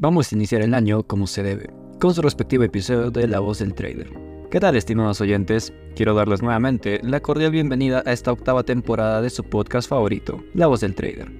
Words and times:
vamos 0.00 0.32
a 0.32 0.34
iniciar 0.34 0.62
el 0.62 0.72
año 0.72 1.02
como 1.02 1.26
se 1.26 1.42
debe, 1.42 1.68
con 2.00 2.14
su 2.14 2.22
respectivo 2.22 2.64
episodio 2.64 3.10
de 3.10 3.28
La 3.28 3.38
Voz 3.38 3.58
del 3.58 3.74
Trader. 3.74 4.10
¿Qué 4.50 4.58
tal 4.58 4.74
estimados 4.74 5.20
oyentes? 5.20 5.74
Quiero 5.94 6.14
darles 6.14 6.40
nuevamente 6.40 7.00
la 7.02 7.20
cordial 7.20 7.50
bienvenida 7.50 8.02
a 8.06 8.12
esta 8.12 8.32
octava 8.32 8.62
temporada 8.62 9.20
de 9.20 9.28
su 9.28 9.44
podcast 9.44 9.90
favorito, 9.90 10.42
La 10.54 10.68
Voz 10.68 10.80
del 10.80 10.94
Trader. 10.94 11.30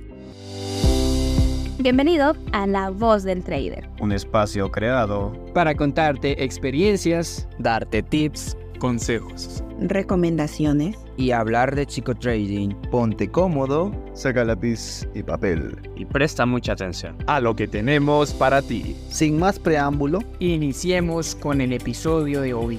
Bienvenido 1.78 2.34
a 2.52 2.66
La 2.66 2.90
Voz 2.90 3.22
del 3.22 3.42
Trader. 3.42 3.88
Un 3.98 4.12
espacio 4.12 4.70
creado 4.70 5.32
para 5.54 5.74
contarte 5.74 6.44
experiencias, 6.44 7.48
darte 7.58 8.02
tips, 8.02 8.58
consejos, 8.78 9.64
recomendaciones 9.80 10.98
y 11.16 11.30
hablar 11.30 11.74
de 11.74 11.86
chico 11.86 12.14
trading. 12.14 12.74
Ponte 12.90 13.30
cómodo, 13.30 13.90
saca 14.20 14.44
lápiz 14.44 15.08
y 15.14 15.22
papel 15.22 15.78
y 15.96 16.04
presta 16.04 16.44
mucha 16.44 16.72
atención 16.72 17.16
a 17.26 17.40
lo 17.40 17.56
que 17.56 17.66
tenemos 17.66 18.34
para 18.34 18.60
ti. 18.60 18.94
Sin 19.08 19.38
más 19.38 19.58
preámbulo, 19.58 20.18
iniciemos 20.38 21.34
con 21.34 21.62
el 21.62 21.72
episodio 21.72 22.42
de 22.42 22.52
hoy. 22.52 22.78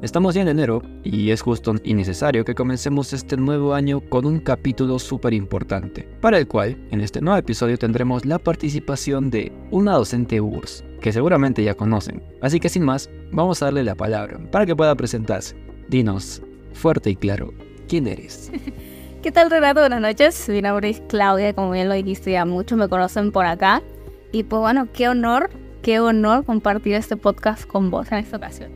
Estamos 0.00 0.34
ya 0.34 0.40
en 0.40 0.48
enero 0.48 0.80
y 1.04 1.30
es 1.30 1.42
justo 1.42 1.74
y 1.84 1.92
necesario 1.92 2.42
que 2.46 2.54
comencemos 2.54 3.12
este 3.12 3.36
nuevo 3.36 3.74
año 3.74 4.00
con 4.00 4.24
un 4.24 4.40
capítulo 4.40 4.98
súper 4.98 5.34
importante, 5.34 6.08
para 6.22 6.38
el 6.38 6.48
cual 6.48 6.78
en 6.90 7.02
este 7.02 7.20
nuevo 7.20 7.36
episodio 7.36 7.76
tendremos 7.76 8.24
la 8.24 8.38
participación 8.38 9.28
de 9.28 9.52
una 9.70 9.92
docente 9.92 10.40
URSS, 10.40 10.84
que 11.02 11.12
seguramente 11.12 11.62
ya 11.62 11.74
conocen. 11.74 12.22
Así 12.40 12.60
que 12.60 12.70
sin 12.70 12.84
más, 12.84 13.10
vamos 13.30 13.60
a 13.60 13.66
darle 13.66 13.84
la 13.84 13.94
palabra 13.94 14.40
para 14.50 14.64
que 14.64 14.74
pueda 14.74 14.94
presentarse. 14.94 15.54
Dinos, 15.90 16.40
fuerte 16.72 17.10
y 17.10 17.16
claro, 17.16 17.52
¿quién 17.90 18.06
eres? 18.06 18.52
¿Qué 19.22 19.32
tal 19.32 19.50
Renato? 19.50 19.80
Buenas 19.80 20.00
noches, 20.00 20.48
mi 20.48 20.62
nombre 20.62 20.90
es 20.90 21.02
Claudia, 21.08 21.52
como 21.52 21.72
bien 21.72 21.88
lo 21.88 21.94
dijiste 21.94 22.30
ya 22.30 22.44
muchos 22.44 22.78
me 22.78 22.88
conocen 22.88 23.32
por 23.32 23.44
acá. 23.44 23.82
Y 24.30 24.44
pues 24.44 24.60
bueno, 24.60 24.86
qué 24.92 25.08
honor, 25.08 25.50
qué 25.82 25.98
honor 25.98 26.44
compartir 26.44 26.94
este 26.94 27.16
podcast 27.16 27.66
con 27.66 27.90
vos 27.90 28.10
en 28.12 28.18
esta 28.18 28.36
ocasión. 28.36 28.70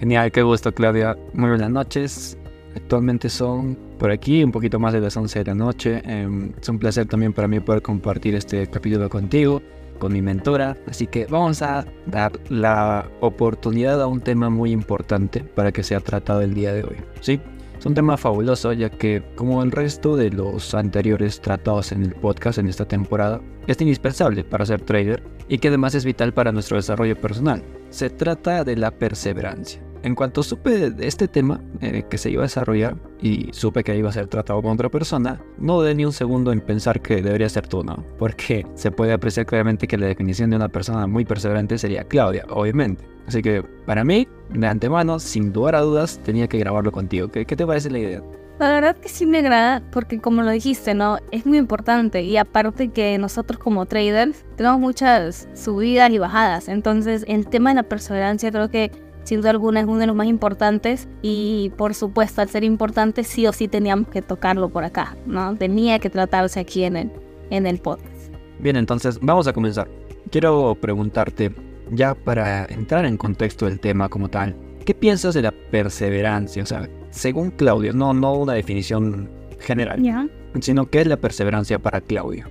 Genial, 0.00 0.32
qué 0.32 0.40
gusto 0.40 0.72
Claudia. 0.72 1.14
Muy 1.34 1.50
buenas 1.50 1.68
noches. 1.68 2.38
Actualmente 2.74 3.28
son 3.28 3.76
por 3.98 4.10
aquí 4.10 4.42
un 4.42 4.50
poquito 4.50 4.78
más 4.78 4.94
de 4.94 5.00
las 5.00 5.14
11 5.14 5.40
de 5.40 5.44
la 5.44 5.54
noche. 5.54 6.02
Em, 6.06 6.50
es 6.58 6.66
un 6.66 6.78
placer 6.78 7.06
también 7.06 7.34
para 7.34 7.46
mí 7.46 7.60
poder 7.60 7.82
compartir 7.82 8.34
este 8.34 8.66
capítulo 8.66 9.10
contigo, 9.10 9.60
con 9.98 10.14
mi 10.14 10.22
mentora. 10.22 10.74
Así 10.88 11.06
que 11.06 11.26
vamos 11.26 11.60
a 11.60 11.84
dar 12.06 12.32
la 12.48 13.10
oportunidad 13.20 14.00
a 14.00 14.06
un 14.06 14.22
tema 14.22 14.48
muy 14.48 14.72
importante 14.72 15.40
para 15.40 15.70
que 15.70 15.82
sea 15.82 16.00
tratado 16.00 16.40
el 16.40 16.54
día 16.54 16.72
de 16.72 16.82
hoy. 16.82 16.96
¿sí? 17.20 17.38
Es 17.84 17.86
un 17.86 17.94
tema 17.94 18.16
fabuloso 18.16 18.72
ya 18.72 18.88
que, 18.88 19.22
como 19.34 19.62
el 19.62 19.70
resto 19.70 20.16
de 20.16 20.30
los 20.30 20.72
anteriores 20.72 21.38
tratados 21.42 21.92
en 21.92 22.02
el 22.02 22.14
podcast 22.14 22.56
en 22.56 22.66
esta 22.66 22.88
temporada, 22.88 23.42
es 23.66 23.78
indispensable 23.78 24.42
para 24.42 24.64
ser 24.64 24.80
trader 24.80 25.22
y 25.48 25.58
que 25.58 25.68
además 25.68 25.94
es 25.94 26.06
vital 26.06 26.32
para 26.32 26.50
nuestro 26.50 26.78
desarrollo 26.78 27.20
personal. 27.20 27.62
Se 27.90 28.08
trata 28.08 28.64
de 28.64 28.76
la 28.76 28.90
perseverancia. 28.90 29.82
En 30.04 30.14
cuanto 30.14 30.42
supe 30.42 30.90
de 30.90 31.06
este 31.06 31.28
tema 31.28 31.62
eh, 31.80 32.04
que 32.10 32.18
se 32.18 32.30
iba 32.30 32.42
a 32.42 32.44
desarrollar 32.44 32.94
y 33.22 33.48
supe 33.52 33.82
que 33.82 33.96
iba 33.96 34.10
a 34.10 34.12
ser 34.12 34.26
tratado 34.26 34.60
con 34.60 34.72
otra 34.72 34.90
persona, 34.90 35.40
no 35.56 35.78
dudé 35.78 35.94
ni 35.94 36.04
un 36.04 36.12
segundo 36.12 36.52
en 36.52 36.60
pensar 36.60 37.00
que 37.00 37.22
debería 37.22 37.48
ser 37.48 37.66
tú, 37.66 37.82
¿no? 37.82 38.04
Porque 38.18 38.66
se 38.74 38.90
puede 38.90 39.14
apreciar 39.14 39.46
claramente 39.46 39.86
que 39.86 39.96
la 39.96 40.06
definición 40.06 40.50
de 40.50 40.56
una 40.56 40.68
persona 40.68 41.06
muy 41.06 41.24
perseverante 41.24 41.78
sería 41.78 42.04
Claudia, 42.04 42.44
obviamente. 42.50 43.02
Así 43.26 43.40
que 43.40 43.62
para 43.86 44.04
mí, 44.04 44.28
de 44.50 44.66
antemano, 44.66 45.18
sin 45.18 45.54
dudar 45.54 45.76
a 45.76 45.80
dudas, 45.80 46.20
tenía 46.22 46.48
que 46.48 46.58
grabarlo 46.58 46.92
contigo. 46.92 47.28
¿Qué, 47.28 47.46
qué 47.46 47.56
te 47.56 47.66
parece 47.66 47.88
la 47.90 47.98
idea? 47.98 48.22
La 48.58 48.70
verdad 48.70 48.96
que 48.96 49.08
sí 49.08 49.26
me 49.26 49.38
agrada 49.38 49.82
porque 49.90 50.20
como 50.20 50.42
lo 50.42 50.50
dijiste, 50.50 50.94
¿no? 50.94 51.18
Es 51.32 51.44
muy 51.44 51.58
importante 51.58 52.22
y 52.22 52.36
aparte 52.36 52.90
que 52.90 53.18
nosotros 53.18 53.58
como 53.58 53.86
traders 53.86 54.44
tenemos 54.56 54.78
muchas 54.78 55.48
subidas 55.54 56.10
y 56.10 56.18
bajadas. 56.18 56.68
Entonces 56.68 57.24
el 57.26 57.48
tema 57.48 57.70
de 57.70 57.76
la 57.76 57.82
perseverancia 57.82 58.52
creo 58.52 58.68
que 58.68 58.92
sin 59.24 59.40
duda 59.40 59.50
alguna 59.50 59.80
es 59.80 59.86
uno 59.86 59.98
de 59.98 60.06
los 60.06 60.16
más 60.16 60.26
importantes 60.26 61.08
y 61.22 61.72
por 61.76 61.94
supuesto 61.94 62.40
al 62.40 62.48
ser 62.48 62.64
importante 62.64 63.24
sí 63.24 63.46
o 63.46 63.52
sí 63.52 63.68
teníamos 63.68 64.08
que 64.08 64.22
tocarlo 64.22 64.68
por 64.68 64.84
acá, 64.84 65.16
¿no? 65.26 65.54
Tenía 65.56 65.98
que 65.98 66.10
tratarse 66.10 66.60
aquí 66.60 66.84
en 66.84 66.96
el, 66.96 67.10
en 67.50 67.66
el 67.66 67.78
podcast. 67.78 68.32
Bien, 68.58 68.76
entonces 68.76 69.18
vamos 69.20 69.46
a 69.46 69.52
comenzar. 69.52 69.88
Quiero 70.30 70.76
preguntarte, 70.80 71.52
ya 71.90 72.14
para 72.14 72.64
entrar 72.66 73.04
en 73.04 73.16
contexto 73.16 73.66
del 73.66 73.80
tema 73.80 74.08
como 74.08 74.28
tal, 74.28 74.56
¿qué 74.84 74.94
piensas 74.94 75.34
de 75.34 75.42
la 75.42 75.52
perseverancia? 75.52 76.62
O 76.62 76.66
sea, 76.66 76.88
según 77.10 77.50
Claudio, 77.50 77.92
no, 77.92 78.12
no 78.14 78.34
una 78.34 78.54
definición 78.54 79.30
general, 79.58 80.30
sino 80.60 80.86
qué 80.90 81.00
es 81.00 81.06
la 81.06 81.16
perseverancia 81.16 81.78
para 81.78 82.00
Claudio. 82.00 82.46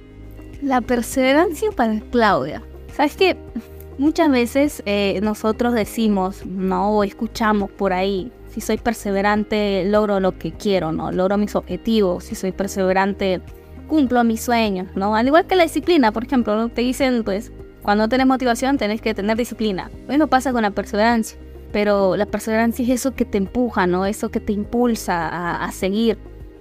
La 0.61 0.81
perseverancia 0.81 1.71
para 1.71 1.99
Claudia. 2.11 2.63
¿Sabes 2.95 3.15
qué? 3.17 3.35
Muchas 3.97 4.31
veces 4.31 4.81
eh, 4.85 5.19
nosotros 5.21 5.73
decimos, 5.73 6.45
no, 6.45 7.03
escuchamos 7.03 7.69
por 7.71 7.93
ahí, 7.93 8.31
si 8.53 8.61
soy 8.61 8.77
perseverante 8.77 9.83
logro 9.85 10.19
lo 10.19 10.37
que 10.37 10.51
quiero, 10.51 10.91
¿no? 10.91 11.11
Logro 11.11 11.37
mis 11.37 11.55
objetivos, 11.55 12.23
si 12.23 12.35
soy 12.35 12.51
perseverante 12.51 13.41
cumplo 13.87 14.23
mis 14.23 14.41
sueños, 14.41 14.87
¿no? 14.95 15.15
Al 15.15 15.27
igual 15.27 15.45
que 15.45 15.55
la 15.55 15.63
disciplina, 15.63 16.11
por 16.11 16.25
ejemplo, 16.25 16.69
te 16.69 16.81
dicen, 16.81 17.23
pues, 17.23 17.51
cuando 17.81 18.07
tenés 18.07 18.25
motivación 18.27 18.77
tenés 18.77 19.01
que 19.01 19.13
tener 19.13 19.37
disciplina. 19.37 19.91
Lo 20.07 20.27
pasa 20.27 20.53
con 20.53 20.63
la 20.63 20.71
perseverancia, 20.71 21.37
pero 21.71 22.15
la 22.15 22.25
perseverancia 22.25 22.83
es 22.83 22.89
eso 22.89 23.13
que 23.13 23.25
te 23.25 23.37
empuja, 23.37 23.87
¿no? 23.87 24.05
Eso 24.05 24.29
que 24.29 24.39
te 24.39 24.53
impulsa 24.53 25.27
a, 25.27 25.65
a 25.65 25.71
seguir. 25.71 26.17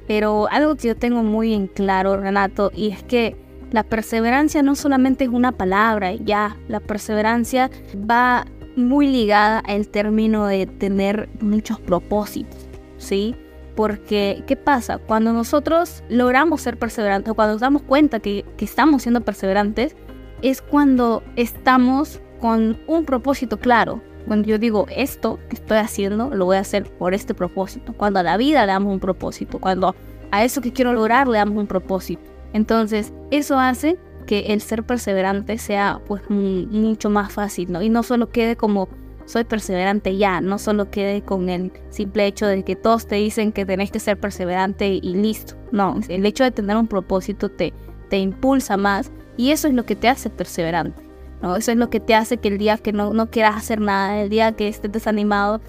Pero 0.06 0.48
algo 0.50 0.74
que 0.76 0.88
yo 0.88 0.96
tengo 0.96 1.22
muy 1.22 1.54
en 1.54 1.68
claro, 1.68 2.16
Renato, 2.16 2.72
y 2.74 2.90
es 2.90 3.02
que 3.02 3.36
la 3.72 3.82
perseverancia 3.82 4.62
no 4.62 4.74
solamente 4.74 5.24
es 5.24 5.30
una 5.30 5.52
palabra, 5.52 6.14
ya, 6.14 6.56
la 6.68 6.80
perseverancia 6.80 7.70
va 8.08 8.46
muy 8.76 9.06
ligada 9.06 9.58
al 9.60 9.88
término 9.88 10.46
de 10.46 10.66
tener 10.66 11.28
muchos 11.40 11.80
propósitos, 11.80 12.68
¿sí? 12.98 13.34
Porque, 13.74 14.44
¿qué 14.46 14.56
pasa? 14.56 14.98
Cuando 14.98 15.32
nosotros 15.32 16.04
logramos 16.10 16.60
ser 16.60 16.78
perseverantes, 16.78 17.32
cuando 17.32 17.54
nos 17.54 17.60
damos 17.62 17.82
cuenta 17.82 18.20
que, 18.20 18.44
que 18.58 18.66
estamos 18.66 19.02
siendo 19.02 19.22
perseverantes, 19.22 19.96
es 20.42 20.60
cuando 20.60 21.22
estamos 21.36 22.20
con 22.40 22.78
un 22.86 23.04
propósito 23.06 23.58
claro. 23.58 24.02
Cuando 24.26 24.46
yo 24.46 24.58
digo 24.58 24.86
esto 24.94 25.38
que 25.48 25.56
estoy 25.56 25.78
haciendo, 25.78 26.30
lo 26.30 26.44
voy 26.44 26.56
a 26.56 26.60
hacer 26.60 26.84
por 26.98 27.14
este 27.14 27.34
propósito. 27.34 27.94
Cuando 27.94 28.20
a 28.20 28.22
la 28.22 28.36
vida 28.36 28.66
le 28.66 28.72
damos 28.72 28.92
un 28.92 29.00
propósito. 29.00 29.58
Cuando 29.58 29.94
a 30.30 30.44
eso 30.44 30.60
que 30.60 30.72
quiero 30.72 30.92
lograr 30.92 31.26
le 31.26 31.38
damos 31.38 31.56
un 31.56 31.66
propósito. 31.66 32.31
Entonces, 32.52 33.12
eso 33.30 33.58
hace 33.58 33.98
que 34.26 34.52
el 34.52 34.60
ser 34.60 34.84
perseverante 34.84 35.58
sea 35.58 36.00
pues 36.06 36.22
mucho 36.28 37.10
más 37.10 37.32
fácil, 37.32 37.72
¿no? 37.72 37.82
Y 37.82 37.88
no 37.88 38.02
solo 38.02 38.30
quede 38.30 38.56
como 38.56 38.88
soy 39.24 39.44
perseverante 39.44 40.16
ya, 40.16 40.40
no 40.40 40.58
solo 40.58 40.90
quede 40.90 41.22
con 41.22 41.48
el 41.48 41.72
simple 41.90 42.26
hecho 42.26 42.46
de 42.46 42.64
que 42.64 42.76
todos 42.76 43.06
te 43.06 43.16
dicen 43.16 43.52
que 43.52 43.64
tenés 43.64 43.90
que 43.90 44.00
ser 44.00 44.18
perseverante 44.18 44.88
y 44.88 45.00
listo. 45.00 45.54
No, 45.70 45.98
el 46.08 46.26
hecho 46.26 46.44
de 46.44 46.50
tener 46.50 46.76
un 46.76 46.88
propósito 46.88 47.48
te, 47.48 47.72
te 48.10 48.18
impulsa 48.18 48.76
más 48.76 49.12
y 49.36 49.50
eso 49.50 49.68
es 49.68 49.74
lo 49.74 49.86
que 49.86 49.96
te 49.96 50.08
hace 50.08 50.28
perseverante. 50.28 51.02
¿no? 51.40 51.56
Eso 51.56 51.72
es 51.72 51.76
lo 51.76 51.88
que 51.90 52.00
te 52.00 52.14
hace 52.14 52.36
que 52.36 52.48
el 52.48 52.58
día 52.58 52.78
que 52.78 52.92
no, 52.92 53.12
no 53.12 53.30
quieras 53.30 53.56
hacer 53.56 53.80
nada, 53.80 54.20
el 54.20 54.28
día 54.28 54.52
que 54.52 54.68
estés 54.68 54.92
desanimado, 54.92 55.60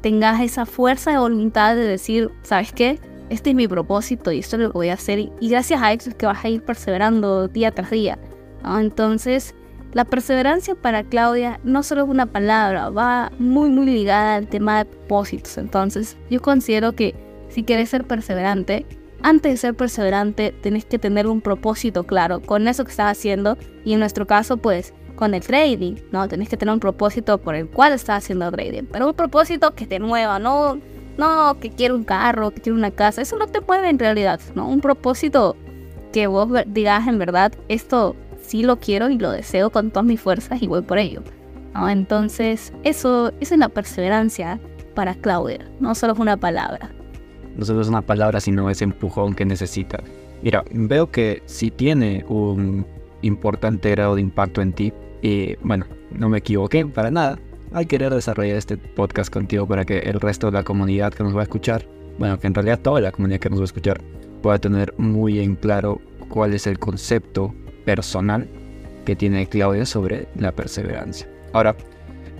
tengas 0.00 0.40
esa 0.40 0.66
fuerza 0.66 1.12
de 1.12 1.18
voluntad 1.18 1.76
de 1.76 1.86
decir, 1.86 2.30
¿sabes 2.42 2.72
qué? 2.72 2.98
Este 3.30 3.50
es 3.50 3.56
mi 3.56 3.68
propósito 3.68 4.32
y 4.32 4.40
esto 4.40 4.56
es 4.56 4.62
lo 4.62 4.70
que 4.70 4.78
voy 4.78 4.88
a 4.88 4.94
hacer. 4.94 5.18
Y 5.18 5.48
gracias 5.48 5.82
a 5.82 5.92
eso 5.92 6.10
es 6.10 6.16
que 6.16 6.26
vas 6.26 6.44
a 6.44 6.48
ir 6.48 6.62
perseverando 6.62 7.48
día 7.48 7.70
tras 7.70 7.90
día. 7.90 8.18
Entonces, 8.64 9.54
la 9.92 10.04
perseverancia 10.04 10.74
para 10.74 11.04
Claudia 11.04 11.60
no 11.62 11.82
solo 11.82 12.02
es 12.02 12.08
una 12.08 12.26
palabra, 12.26 12.90
va 12.90 13.30
muy, 13.38 13.70
muy 13.70 13.86
ligada 13.86 14.36
al 14.36 14.48
tema 14.48 14.78
de 14.78 14.84
propósitos. 14.86 15.58
Entonces, 15.58 16.16
yo 16.30 16.40
considero 16.40 16.92
que 16.92 17.14
si 17.48 17.62
quieres 17.62 17.90
ser 17.90 18.04
perseverante, 18.04 18.86
antes 19.22 19.52
de 19.52 19.56
ser 19.56 19.74
perseverante, 19.74 20.52
tenés 20.60 20.84
que 20.84 20.98
tener 20.98 21.26
un 21.26 21.40
propósito 21.40 22.04
claro 22.04 22.42
con 22.42 22.68
eso 22.68 22.84
que 22.84 22.90
estás 22.90 23.16
haciendo. 23.16 23.56
Y 23.84 23.94
en 23.94 24.00
nuestro 24.00 24.26
caso, 24.26 24.56
pues, 24.58 24.92
con 25.14 25.32
el 25.32 25.42
trading, 25.42 25.94
¿no? 26.12 26.28
Tenés 26.28 26.48
que 26.48 26.56
tener 26.56 26.74
un 26.74 26.80
propósito 26.80 27.38
por 27.38 27.54
el 27.54 27.68
cual 27.68 27.92
estás 27.92 28.24
haciendo 28.24 28.50
trading. 28.50 28.82
Pero 28.90 29.08
un 29.08 29.14
propósito 29.14 29.74
que 29.74 29.86
te 29.86 30.00
mueva, 30.00 30.38
no 30.38 30.78
no, 31.18 31.58
que 31.60 31.70
quiero 31.70 31.94
un 31.94 32.04
carro, 32.04 32.50
que 32.50 32.60
quiero 32.60 32.76
una 32.76 32.90
casa, 32.90 33.22
eso 33.22 33.36
no 33.36 33.46
te 33.46 33.60
mueve 33.60 33.88
en 33.88 33.98
realidad, 33.98 34.40
¿no? 34.54 34.68
Un 34.68 34.80
propósito 34.80 35.56
que 36.12 36.26
vos 36.26 36.48
digas 36.66 37.06
en 37.08 37.18
verdad, 37.18 37.52
esto 37.68 38.16
sí 38.40 38.62
lo 38.62 38.78
quiero 38.78 39.10
y 39.10 39.18
lo 39.18 39.30
deseo 39.30 39.70
con 39.70 39.90
todas 39.90 40.06
mis 40.06 40.20
fuerzas 40.20 40.62
y 40.62 40.66
voy 40.66 40.82
por 40.82 40.98
ello. 40.98 41.22
¿no? 41.74 41.88
Entonces, 41.88 42.72
eso, 42.84 43.32
es 43.40 43.52
es 43.52 43.58
la 43.58 43.68
perseverancia 43.68 44.60
para 44.94 45.14
Claudia, 45.14 45.68
no 45.80 45.94
solo 45.94 46.12
es 46.12 46.18
una 46.18 46.36
palabra. 46.36 46.90
No 47.56 47.64
solo 47.64 47.80
es 47.80 47.88
una 47.88 48.02
palabra, 48.02 48.40
sino 48.40 48.70
ese 48.70 48.84
empujón 48.84 49.34
que 49.34 49.44
necesita. 49.44 50.02
Mira, 50.42 50.64
veo 50.72 51.10
que 51.10 51.42
sí 51.46 51.70
tiene 51.70 52.24
un 52.28 52.86
importante 53.22 53.90
grado 53.90 54.16
de 54.16 54.20
impacto 54.20 54.60
en 54.60 54.72
ti. 54.72 54.92
Y 55.22 55.56
bueno, 55.62 55.86
no 56.10 56.28
me 56.28 56.38
equivoqué 56.38 56.84
para 56.86 57.10
nada 57.10 57.38
al 57.74 57.88
querer 57.88 58.14
desarrollar 58.14 58.56
este 58.56 58.76
podcast 58.78 59.32
contigo 59.32 59.66
para 59.66 59.84
que 59.84 59.98
el 59.98 60.20
resto 60.20 60.46
de 60.46 60.52
la 60.52 60.62
comunidad 60.62 61.12
que 61.12 61.24
nos 61.24 61.36
va 61.36 61.40
a 61.40 61.42
escuchar, 61.42 61.84
bueno, 62.18 62.38
que 62.38 62.46
en 62.46 62.54
realidad 62.54 62.78
toda 62.80 63.00
la 63.00 63.10
comunidad 63.10 63.40
que 63.40 63.50
nos 63.50 63.58
va 63.58 63.64
a 63.64 63.66
escuchar, 63.66 64.00
pueda 64.42 64.58
tener 64.58 64.94
muy 64.96 65.40
en 65.40 65.56
claro 65.56 66.00
cuál 66.28 66.54
es 66.54 66.68
el 66.68 66.78
concepto 66.78 67.52
personal 67.84 68.48
que 69.04 69.16
tiene 69.16 69.48
Claudia 69.48 69.84
sobre 69.86 70.28
la 70.36 70.52
perseverancia. 70.52 71.28
Ahora, 71.52 71.76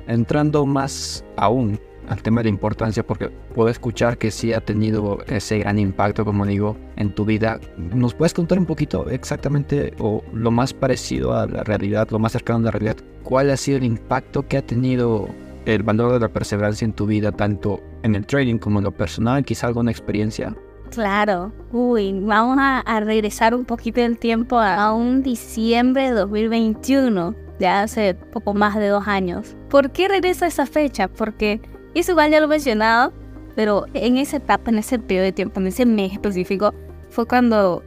entrando 0.06 0.66
más 0.66 1.24
aún 1.36 1.80
al 2.08 2.22
tema 2.22 2.40
de 2.40 2.44
la 2.44 2.50
importancia, 2.50 3.06
porque 3.06 3.28
puedo 3.28 3.68
escuchar 3.68 4.18
que 4.18 4.30
sí 4.30 4.52
ha 4.52 4.60
tenido 4.60 5.18
ese 5.26 5.58
gran 5.58 5.78
impacto, 5.78 6.24
como 6.24 6.46
digo, 6.46 6.76
en 6.96 7.14
tu 7.14 7.24
vida. 7.24 7.60
¿Nos 7.76 8.14
puedes 8.14 8.34
contar 8.34 8.58
un 8.58 8.66
poquito 8.66 9.08
exactamente 9.08 9.94
o 9.98 10.22
lo 10.32 10.50
más 10.50 10.72
parecido 10.72 11.34
a 11.34 11.46
la 11.46 11.64
realidad, 11.64 12.08
lo 12.10 12.18
más 12.18 12.32
cercano 12.32 12.60
a 12.60 12.62
la 12.62 12.70
realidad? 12.70 12.96
¿Cuál 13.22 13.50
ha 13.50 13.56
sido 13.56 13.78
el 13.78 13.84
impacto 13.84 14.46
que 14.46 14.58
ha 14.58 14.62
tenido 14.62 15.28
el 15.64 15.82
valor 15.82 16.12
de 16.12 16.20
la 16.20 16.28
perseverancia 16.28 16.84
en 16.84 16.92
tu 16.92 17.06
vida, 17.06 17.32
tanto 17.32 17.80
en 18.02 18.14
el 18.14 18.26
trading 18.26 18.58
como 18.58 18.78
en 18.80 18.84
lo 18.84 18.92
personal? 18.92 19.44
Quizá 19.44 19.66
alguna 19.66 19.90
experiencia. 19.90 20.54
Claro, 20.90 21.52
uy, 21.72 22.20
vamos 22.20 22.56
a, 22.60 22.80
a 22.80 23.00
regresar 23.00 23.54
un 23.54 23.64
poquito 23.64 24.00
del 24.00 24.18
tiempo 24.18 24.58
a, 24.58 24.76
a 24.76 24.92
un 24.92 25.22
diciembre 25.22 26.04
de 26.04 26.12
2021, 26.12 27.34
ya 27.58 27.82
hace 27.82 28.14
poco 28.14 28.54
más 28.54 28.76
de 28.76 28.88
dos 28.88 29.08
años. 29.08 29.56
¿Por 29.70 29.90
qué 29.90 30.06
regresa 30.06 30.46
esa 30.46 30.66
fecha? 30.66 31.08
Porque 31.08 31.60
eso 32.00 32.12
igual 32.12 32.30
ya 32.30 32.40
lo 32.40 32.46
he 32.46 32.48
mencionado, 32.48 33.12
pero 33.54 33.86
en 33.94 34.16
esa 34.16 34.38
etapa, 34.38 34.70
en 34.70 34.78
ese 34.78 34.98
periodo 34.98 35.24
de 35.24 35.32
tiempo, 35.32 35.60
en 35.60 35.68
ese 35.68 35.86
mes 35.86 36.12
específico, 36.12 36.74
fue 37.10 37.26
cuando 37.26 37.82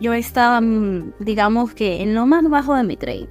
yo 0.00 0.12
estaba, 0.12 0.60
mm, 0.60 1.14
digamos 1.20 1.72
que 1.74 2.02
en 2.02 2.14
lo 2.14 2.26
más 2.26 2.48
bajo 2.48 2.74
de 2.74 2.84
mi 2.84 2.96
trade. 2.96 3.28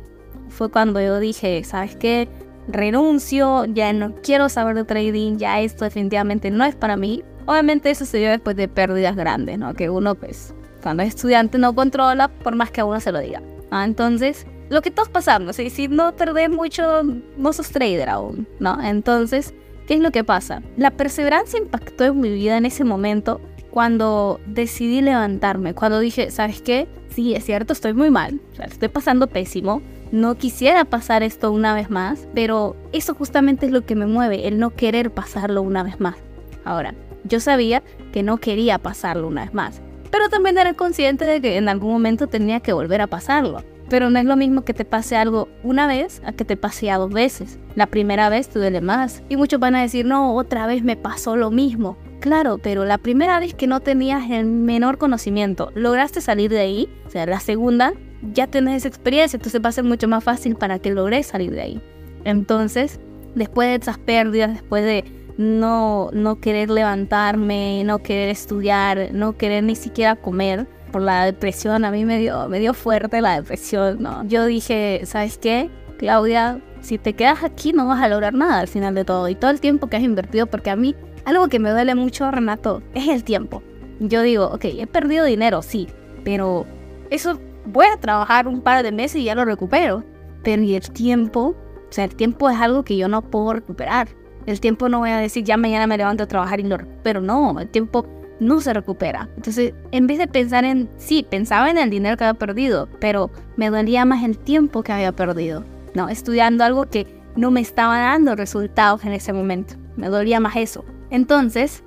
Fue 0.50 0.70
cuando 0.70 1.02
yo 1.02 1.20
dije, 1.20 1.64
¿sabes 1.64 1.96
qué? 1.96 2.28
Renuncio, 2.68 3.66
ya 3.66 3.94
no 3.94 4.16
quiero 4.24 4.50
saber 4.50 4.76
de 4.76 4.86
trading, 4.86 5.38
ya 5.38 5.62
esto 5.62 5.86
definitivamente 5.86 6.50
no 6.50 6.66
es 6.66 6.76
para 6.76 6.98
mí. 6.98 7.24
Obviamente 7.46 7.92
eso 7.92 8.06
se 8.06 8.18
dio 8.18 8.30
después 8.30 8.56
de 8.56 8.68
pérdidas 8.68 9.16
grandes, 9.16 9.60
¿no? 9.60 9.74
Que 9.76 9.90
uno, 9.90 10.16
pues, 10.16 10.56
cuando 10.82 11.04
es 11.04 11.10
estudiante 11.10 11.58
no 11.58 11.76
controla 11.76 12.28
por 12.28 12.56
más 12.56 12.72
que 12.72 12.82
a 12.82 12.86
uno 12.86 13.00
se 13.00 13.12
lo 13.12 13.20
diga. 13.20 13.42
¿no? 13.72 13.84
Entonces, 13.84 14.48
lo 14.70 14.82
que 14.82 14.92
todos 14.92 15.10
pasamos, 15.10 15.56
¿sí? 15.56 15.70
si 15.70 15.88
no 15.88 16.16
perdés 16.16 16.50
mucho, 16.50 17.04
no 17.38 17.54
sos 17.54 17.70
trader 17.70 18.10
aún, 18.10 18.48
¿no? 18.60 18.82
Entonces, 18.82 19.54
¿qué 19.88 19.96
es 19.96 20.00
lo 20.00 20.12
que 20.12 20.24
pasa? 20.24 20.62
La 20.78 20.92
perseverancia 20.92 21.60
impactó 21.60 22.04
en 22.06 22.20
mi 22.20 22.30
vida 22.30 22.58
en 22.58 22.66
ese 22.66 22.84
momento 22.84 23.42
cuando 23.72 24.40
decidí 24.46 25.02
levantarme, 25.02 25.74
cuando 25.74 26.00
dije, 26.00 26.32
¿sabes 26.32 26.62
qué? 26.62 26.88
Sí, 27.10 27.36
es 27.36 27.46
cierto, 27.46 27.74
estoy 27.74 27.94
muy 27.94 28.10
mal, 28.10 28.40
estoy 28.64 28.90
pasando 28.90 29.28
pésimo, 29.28 29.82
no 30.12 30.36
quisiera 30.36 30.86
pasar 30.86 31.24
esto 31.24 31.52
una 31.52 31.74
vez 31.74 31.90
más, 31.90 32.28
pero 32.34 32.76
eso 32.94 33.14
justamente 33.14 33.66
es 33.66 33.72
lo 33.72 33.86
que 33.86 33.96
me 33.96 34.06
mueve, 34.06 34.48
el 34.48 34.60
no 34.60 34.70
querer 34.70 35.12
pasarlo 35.12 35.62
una 35.62 35.84
vez 35.84 36.00
más. 36.00 36.16
Ahora, 36.64 36.94
yo 37.26 37.40
sabía 37.40 37.84
que 38.14 38.24
no 38.24 38.38
quería 38.38 38.78
pasarlo 38.78 39.28
una 39.28 39.44
vez 39.44 39.54
más, 39.54 39.82
pero 40.12 40.30
también 40.30 40.58
era 40.58 40.74
consciente 40.74 41.26
de 41.26 41.42
que 41.42 41.58
en 41.58 41.68
algún 41.68 41.92
momento 41.92 42.28
tenía 42.28 42.62
que 42.62 42.72
volver 42.72 43.02
a 43.02 43.08
pasarlo. 43.08 43.64
Pero 43.90 44.10
no 44.10 44.20
es 44.20 44.26
lo 44.26 44.36
mismo 44.36 44.64
que 44.64 44.74
te 44.74 44.86
pase 44.86 45.16
algo 45.16 45.48
una 45.64 45.88
vez 45.88 46.22
a 46.26 46.32
que 46.34 46.46
te 46.46 46.58
pase 46.58 46.90
a 46.90 46.98
dos 46.98 47.12
veces. 47.12 47.60
La 47.76 47.88
primera 47.88 48.30
vez 48.30 48.50
te 48.50 48.60
duele 48.60 48.82
más. 48.82 49.22
Y 49.30 49.38
muchos 49.38 49.60
van 49.60 49.76
a 49.76 49.82
decir, 49.82 50.06
no, 50.06 50.36
otra 50.36 50.66
vez 50.66 50.84
me 50.84 50.96
pasó 50.96 51.36
lo 51.36 51.52
mismo. 51.52 51.98
Claro, 52.20 52.58
pero 52.58 52.86
la 52.86 52.98
primera 52.98 53.40
vez 53.40 53.54
que 53.54 53.68
no 53.68 53.82
tenías 53.82 54.30
el 54.32 54.46
menor 54.46 54.98
conocimiento, 54.98 55.72
lograste 55.76 56.22
salir 56.22 56.50
de 56.50 56.60
ahí. 56.60 56.90
O 57.06 57.10
sea, 57.12 57.26
la 57.28 57.40
segunda 57.40 57.94
ya 58.34 58.48
tienes 58.48 58.78
esa 58.78 58.88
experiencia, 58.88 59.38
entonces 59.38 59.62
va 59.64 59.70
a 59.70 59.74
ser 59.74 59.84
mucho 59.84 60.08
más 60.08 60.24
fácil 60.24 60.56
para 60.56 60.80
que 60.80 60.92
logres 60.92 61.28
salir 61.28 61.52
de 61.52 61.62
ahí. 61.62 61.82
Entonces, 62.24 63.00
después 63.36 63.70
de 63.70 63.76
esas 63.76 64.00
pérdidas, 64.00 64.54
después 64.54 64.84
de 64.84 65.06
no, 65.38 66.10
no 66.14 66.40
querer 66.40 66.70
levantarme, 66.70 67.84
no 67.86 68.00
querer 68.00 68.30
estudiar, 68.30 69.10
no 69.12 69.38
querer 69.38 69.64
ni 69.64 69.76
siquiera 69.76 70.16
comer, 70.16 70.68
por 70.96 71.02
la 71.02 71.26
depresión, 71.26 71.84
a 71.84 71.92
mí 71.92 72.06
me 72.06 72.18
dio, 72.20 72.48
me 72.48 72.58
dio 72.58 72.74
fuerte 72.74 73.20
la 73.20 73.36
depresión, 73.36 74.02
¿no? 74.02 74.24
Yo 74.30 74.46
dije, 74.46 75.02
¿sabes 75.04 75.38
qué? 75.38 75.70
Claudia, 75.98 76.62
si 76.80 76.98
te 76.98 77.12
quedas 77.12 77.44
aquí 77.44 77.74
no 77.74 77.86
vas 77.86 78.02
a 78.02 78.08
lograr 78.08 78.34
nada 78.34 78.62
al 78.62 78.70
final 78.70 78.96
de 78.96 79.04
todo. 79.04 79.28
Y 79.28 79.36
todo 79.36 79.52
el 79.52 79.60
tiempo 79.60 79.88
que 79.88 79.98
has 79.98 80.04
invertido, 80.04 80.48
porque 80.48 80.70
a 80.70 80.78
mí 80.78 80.96
algo 81.26 81.50
que 81.50 81.60
me 81.60 81.70
duele 81.70 81.96
mucho, 81.96 82.32
Renato, 82.32 82.82
es 82.94 83.10
el 83.10 83.26
tiempo. 83.26 83.62
Yo 84.00 84.22
digo, 84.22 84.46
ok, 84.46 84.64
he 84.64 84.88
perdido 84.88 85.26
dinero, 85.26 85.62
sí, 85.62 85.90
pero 86.24 86.66
eso 87.10 87.42
voy 87.66 87.88
a 87.88 88.00
trabajar 88.00 88.48
un 88.48 88.62
par 88.62 88.82
de 88.82 88.94
meses 88.94 89.18
y 89.18 89.26
ya 89.26 89.36
lo 89.36 89.44
recupero. 89.44 90.02
Pero 90.46 90.62
y 90.62 90.76
el 90.76 90.92
tiempo, 90.92 91.58
o 91.90 91.92
sea, 91.92 92.06
el 92.06 92.16
tiempo 92.16 92.50
es 92.50 92.58
algo 92.58 92.86
que 92.86 92.96
yo 92.96 93.10
no 93.10 93.22
puedo 93.22 93.52
recuperar. 93.52 94.08
El 94.46 94.62
tiempo 94.62 94.88
no 94.88 95.00
voy 95.00 95.10
a 95.10 95.18
decir, 95.18 95.44
ya 95.44 95.58
mañana 95.58 95.88
me 95.88 95.98
levanto 95.98 96.24
a 96.24 96.28
trabajar 96.28 96.62
y 96.62 96.64
lo 96.64 96.78
recupero. 96.78 97.20
No, 97.20 97.60
el 97.60 97.68
tiempo 97.68 98.06
no 98.40 98.62
se 98.62 98.74
recupera. 98.74 99.30
Entonces, 99.36 99.74
en 99.92 100.08
vez 100.08 100.18
de 100.18 100.28
pensar 100.28 100.66
en, 100.66 100.90
sí, 100.98 101.26
pensaba 101.30 101.70
en 101.70 101.78
el 101.78 101.90
dinero 101.90 102.18
que 102.18 102.26
había 102.26 102.40
perdido, 102.40 102.90
pero 103.00 103.30
me 103.56 103.70
dolía 103.70 104.06
más 104.06 104.24
el 104.24 104.38
tiempo 104.38 104.84
que 104.84 104.92
había 104.92 105.12
perdido, 105.12 105.64
¿no? 105.94 106.10
Estudiando 106.10 106.64
algo 106.64 106.86
que 106.86 107.08
no 107.36 107.52
me 107.52 107.62
estaba 107.62 108.00
dando 108.00 108.36
resultados 108.36 109.04
en 109.06 109.14
ese 109.14 109.34
momento. 109.34 109.76
Me 109.96 110.10
dolía 110.10 110.40
más 110.40 110.56
eso. 110.56 110.86
Entonces, 111.10 111.84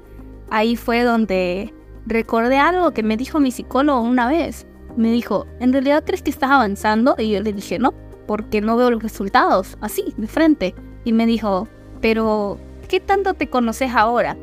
ahí 0.50 0.76
fue 0.76 1.02
donde 1.02 1.74
recordé 2.06 2.58
algo 2.58 2.92
que 2.92 3.02
me 3.02 3.16
dijo 3.16 3.40
mi 3.40 3.50
psicólogo 3.50 4.00
una 4.00 4.28
vez. 4.28 4.66
Me 4.96 5.12
dijo, 5.12 5.46
¿en 5.60 5.72
realidad 5.72 6.04
crees 6.04 6.22
que 6.22 6.30
estás 6.30 6.50
avanzando? 6.50 7.14
Y 7.18 7.30
yo 7.30 7.40
le 7.42 7.52
dije, 7.52 7.78
no, 7.78 7.94
porque 8.26 8.60
no 8.60 8.76
veo 8.76 8.90
los 8.90 9.02
resultados 9.02 9.76
así, 9.80 10.14
de 10.16 10.26
frente. 10.26 10.74
Y 11.04 11.12
me 11.12 11.26
dijo, 11.26 11.68
pero, 12.00 12.58
¿qué 12.88 13.00
tanto 13.00 13.34
te 13.34 13.48
conoces 13.48 13.92
ahora? 13.94 14.36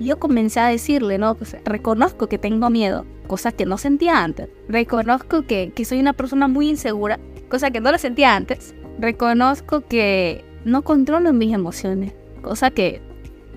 Yo 0.00 0.18
comencé 0.18 0.60
a 0.60 0.68
decirle, 0.68 1.18
¿no? 1.18 1.34
Pues 1.34 1.56
reconozco 1.64 2.26
que 2.26 2.38
tengo 2.38 2.70
miedo, 2.70 3.04
cosa 3.26 3.52
que 3.52 3.66
no 3.66 3.76
sentía 3.76 4.24
antes. 4.24 4.48
Reconozco 4.68 5.42
que, 5.42 5.72
que 5.74 5.84
soy 5.84 6.00
una 6.00 6.14
persona 6.14 6.48
muy 6.48 6.70
insegura, 6.70 7.20
cosa 7.50 7.70
que 7.70 7.80
no 7.80 7.92
lo 7.92 7.98
sentía 7.98 8.34
antes. 8.34 8.74
Reconozco 8.98 9.82
que 9.82 10.44
no 10.64 10.82
controlo 10.82 11.32
mis 11.34 11.52
emociones, 11.52 12.14
cosa 12.42 12.70
que 12.70 13.02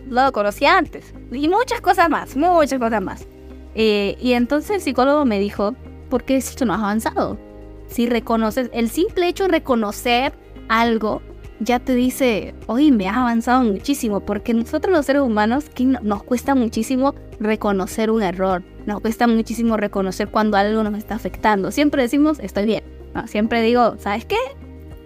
no 0.06 0.32
conocía 0.34 0.78
antes. 0.78 1.14
Y 1.32 1.48
muchas 1.48 1.82
cosas 1.82 2.10
más, 2.10 2.36
muchas 2.36 2.80
cosas 2.80 3.02
más. 3.02 3.28
Eh, 3.76 4.18
y 4.20 4.34
entonces 4.34 4.72
el 4.72 4.82
psicólogo 4.82 5.26
me 5.26 5.40
dijo, 5.40 5.76
¿por 6.10 6.24
qué 6.24 6.36
esto 6.36 6.66
no 6.66 6.74
has 6.74 6.82
avanzado? 6.82 7.38
Si 7.88 8.08
reconoces, 8.08 8.70
el 8.74 8.90
simple 8.90 9.28
hecho 9.28 9.44
de 9.46 9.50
reconocer 9.50 10.34
algo 10.68 11.22
ya 11.64 11.80
te 11.80 11.96
dice, 11.96 12.54
oye, 12.68 12.92
me 12.92 13.08
has 13.08 13.18
avanzado 13.18 13.64
muchísimo, 13.64 14.20
porque 14.20 14.54
nosotros 14.54 14.96
los 14.96 15.06
seres 15.06 15.22
humanos 15.22 15.66
que 15.74 15.86
nos 15.86 16.24
cuesta 16.24 16.56
muchísimo 16.56 17.16
reconocer 17.40 18.12
un 18.12 18.24
error, 18.24 18.64
nos 18.86 19.02
cuesta 19.02 19.28
muchísimo 19.28 19.78
reconocer 19.78 20.28
cuando 20.28 20.58
algo 20.58 20.84
nos 20.84 20.98
está 20.98 21.16
afectando. 21.16 21.72
Siempre 21.72 22.02
decimos, 22.02 22.40
estoy 22.40 22.66
bien. 22.66 22.84
¿no? 23.14 23.28
Siempre 23.28 23.62
digo, 23.62 23.96
¿sabes 24.00 24.26
qué? 24.26 24.38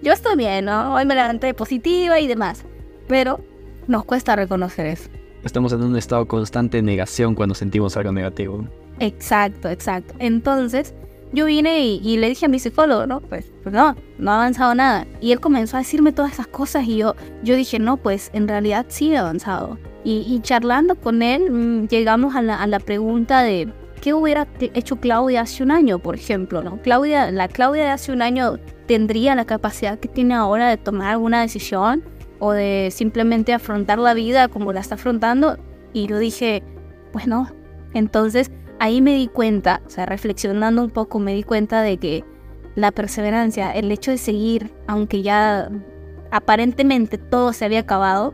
Yo 0.02 0.14
estoy 0.14 0.36
bien, 0.36 0.66
¿no? 0.66 0.94
Hoy 0.94 1.06
me 1.06 1.16
levanté 1.16 1.54
positiva 1.54 2.20
y 2.20 2.28
demás. 2.28 2.64
Pero 3.08 3.40
nos 3.88 4.06
cuesta 4.06 4.36
reconocer 4.36 4.86
eso. 4.88 5.10
Estamos 5.44 5.72
en 5.74 5.82
un 5.82 5.96
estado 5.96 6.28
constante 6.28 6.78
de 6.78 6.84
negación 6.84 7.36
cuando 7.36 7.56
sentimos 7.56 7.96
algo 7.98 8.12
negativo. 8.12 8.68
Exacto, 9.00 9.70
exacto. 9.70 10.14
Entonces, 10.20 10.94
yo 11.34 11.46
vine 11.46 11.82
y, 11.82 12.18
le 12.18 12.30
dije 12.30 12.46
a 12.46 12.50
mi 12.50 12.60
psicólogo, 12.60 13.06
no, 13.06 13.22
pues, 13.22 13.52
pues, 13.64 13.74
no, 13.74 13.96
no 14.18 14.32
ha 14.32 14.36
avanzado 14.36 14.74
nada. 14.76 15.06
Y 15.20 15.32
él 15.32 15.40
comenzó 15.40 15.78
a 15.78 15.80
decirme 15.80 16.12
todas 16.12 16.34
esas 16.34 16.48
cosas 16.48 16.86
y 16.88 16.98
yo, 16.98 17.16
yo 17.44 17.56
dije, 17.56 17.80
no, 17.80 17.98
pues 17.98 18.30
en 18.34 18.48
realidad 18.48 18.86
sí 18.90 19.12
he 19.12 19.18
avanzado. 19.18 19.78
Y, 20.04 20.40
charlando 20.40 20.96
con 20.96 21.22
él, 21.22 21.52
mmm, 21.52 21.88
llegamos 21.88 22.36
a 22.36 22.42
la, 22.42 22.62
a 22.62 22.68
la, 22.68 22.80
pregunta 22.80 23.44
de 23.44 23.68
qué 24.00 24.14
hubiera 24.14 24.48
hecho 24.62 24.96
Claudia 24.96 25.42
hace 25.42 25.64
un 25.64 25.72
año, 25.72 26.00
por 26.00 26.16
ejemplo, 26.16 26.64
¿no? 26.64 26.82
Claudia, 26.82 27.30
la 27.30 27.50
Claudia 27.50 27.84
de 27.84 27.90
hace 27.90 28.14
un 28.14 28.22
año 28.22 28.58
tendría 28.86 29.36
la 29.36 29.44
capacidad 29.44 30.00
que 30.00 30.08
tiene 30.08 30.34
ahora 30.34 30.70
de 30.70 30.78
tomar 30.78 31.10
alguna 31.10 31.42
decisión 31.42 32.04
o 32.40 32.54
de 32.54 32.88
simplemente 32.92 33.52
afrontar 33.52 34.00
la 34.00 34.14
vida 34.14 34.48
como 34.48 34.72
la 34.72 34.80
está 34.80 34.96
afrontando. 34.96 35.58
Y 35.92 36.08
yo 36.08 36.20
dije, 36.20 36.64
pues 37.12 37.28
no. 37.28 37.52
Entonces, 37.94 38.52
ahí 38.80 39.02
me 39.02 39.16
di 39.16 39.28
cuenta, 39.28 39.82
o 39.86 39.90
sea, 39.90 40.06
reflexionando 40.06 40.84
un 40.84 40.90
poco, 40.90 41.20
me 41.20 41.34
di 41.34 41.44
cuenta 41.44 41.82
de 41.82 41.98
que 41.98 42.24
la 42.76 42.92
perseverancia, 42.92 43.72
el 43.72 43.92
hecho 43.92 44.12
de 44.12 44.18
seguir, 44.18 44.72
aunque 44.88 45.22
ya 45.22 45.70
aparentemente 46.32 47.18
todo 47.18 47.54
se 47.54 47.66
había 47.66 47.80
acabado, 47.80 48.34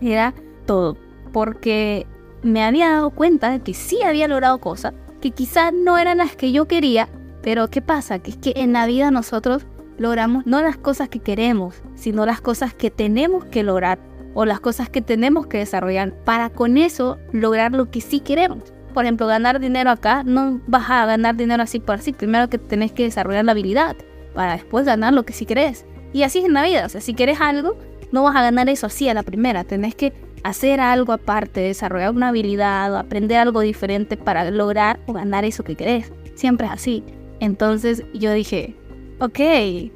era 0.00 0.34
todo. 0.66 0.96
Porque 1.32 2.06
me 2.42 2.62
había 2.62 2.90
dado 2.90 3.10
cuenta 3.10 3.50
de 3.50 3.60
que 3.60 3.74
sí 3.74 4.02
había 4.02 4.28
logrado 4.28 4.58
cosas, 4.58 4.94
que 5.20 5.30
quizás 5.30 5.72
no 5.72 5.98
eran 5.98 6.18
las 6.18 6.36
que 6.36 6.52
yo 6.52 6.66
quería, 6.66 7.08
pero 7.42 7.68
¿qué 7.68 7.80
pasa? 7.80 8.18
Que 8.18 8.30
es 8.32 8.36
que 8.36 8.52
en 8.56 8.72
la 8.72 8.86
vida 8.86 9.10
nosotros 9.10 9.66
logramos 9.96 10.46
no 10.46 10.60
las 10.62 10.76
cosas 10.76 11.08
que 11.08 11.20
queremos, 11.20 11.82
sino 11.94 12.26
las 12.26 12.40
cosas 12.40 12.74
que 12.74 12.90
tenemos 12.90 13.44
que 13.46 13.62
lograr 13.62 13.98
o 14.34 14.44
las 14.44 14.60
cosas 14.60 14.88
que 14.90 15.02
tenemos 15.02 15.46
que 15.46 15.58
desarrollar 15.58 16.12
para 16.24 16.50
con 16.50 16.76
eso 16.76 17.18
lograr 17.32 17.72
lo 17.72 17.90
que 17.90 18.00
sí 18.00 18.20
queremos 18.20 18.72
por 18.88 19.04
ejemplo, 19.04 19.26
ganar 19.26 19.60
dinero 19.60 19.90
acá, 19.90 20.22
no 20.24 20.60
vas 20.66 20.90
a 20.90 21.06
ganar 21.06 21.36
dinero 21.36 21.62
así 21.62 21.80
por 21.80 21.96
así. 21.96 22.12
Primero 22.12 22.48
que 22.48 22.58
tenés 22.58 22.92
que 22.92 23.04
desarrollar 23.04 23.44
la 23.44 23.52
habilidad 23.52 23.96
para 24.34 24.52
después 24.52 24.86
ganar 24.86 25.12
lo 25.12 25.24
que 25.24 25.32
sí 25.32 25.46
querés. 25.46 25.84
Y 26.12 26.22
así 26.22 26.40
es 26.40 26.44
en 26.44 26.54
la 26.54 26.62
vida. 26.62 26.86
O 26.86 26.88
sea, 26.88 27.00
si 27.00 27.14
querés 27.14 27.40
algo, 27.40 27.76
no 28.12 28.22
vas 28.22 28.36
a 28.36 28.42
ganar 28.42 28.68
eso 28.68 28.86
así 28.86 29.08
a 29.08 29.14
la 29.14 29.22
primera. 29.22 29.64
Tenés 29.64 29.94
que 29.94 30.12
hacer 30.42 30.80
algo 30.80 31.12
aparte, 31.12 31.60
desarrollar 31.60 32.10
una 32.10 32.28
habilidad 32.28 32.92
o 32.92 32.98
aprender 32.98 33.38
algo 33.38 33.60
diferente 33.60 34.16
para 34.16 34.50
lograr 34.50 35.00
o 35.06 35.12
ganar 35.12 35.44
eso 35.44 35.64
que 35.64 35.74
querés. 35.74 36.12
Siempre 36.34 36.66
es 36.66 36.72
así. 36.72 37.04
Entonces 37.40 38.04
yo 38.14 38.32
dije, 38.32 38.74
ok, 39.20 39.38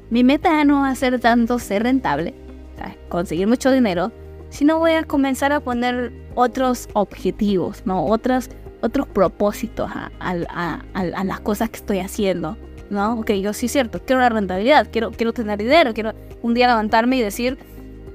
mi 0.09 0.23
meta 0.23 0.63
no 0.65 0.81
va 0.81 0.89
a 0.89 0.95
ser 0.95 1.19
tanto 1.19 1.59
ser 1.59 1.83
rentable, 1.83 2.33
conseguir 3.09 3.47
mucho 3.47 3.71
dinero, 3.71 4.11
sino 4.49 4.79
voy 4.79 4.91
a 4.91 5.03
comenzar 5.03 5.51
a 5.51 5.59
poner 5.59 6.13
otros 6.35 6.87
objetivos, 6.93 7.83
¿no? 7.85 8.05
Otros, 8.05 8.49
otros 8.83 9.07
propósitos 9.07 9.89
a, 10.19 11.23
las 11.23 11.39
cosas 11.39 11.69
que 11.69 11.77
estoy 11.77 11.99
haciendo, 11.99 12.57
¿no? 12.89 13.19
Ok, 13.19 13.31
yo 13.31 13.53
sí 13.53 13.67
es 13.67 13.71
cierto, 13.71 14.01
quiero 14.05 14.21
la 14.21 14.29
rentabilidad, 14.29 14.89
quiero, 14.91 15.11
quiero 15.11 15.31
tener 15.31 15.57
dinero, 15.57 15.93
quiero 15.93 16.13
un 16.41 16.53
día 16.53 16.67
levantarme 16.67 17.15
y 17.15 17.21
decir, 17.21 17.57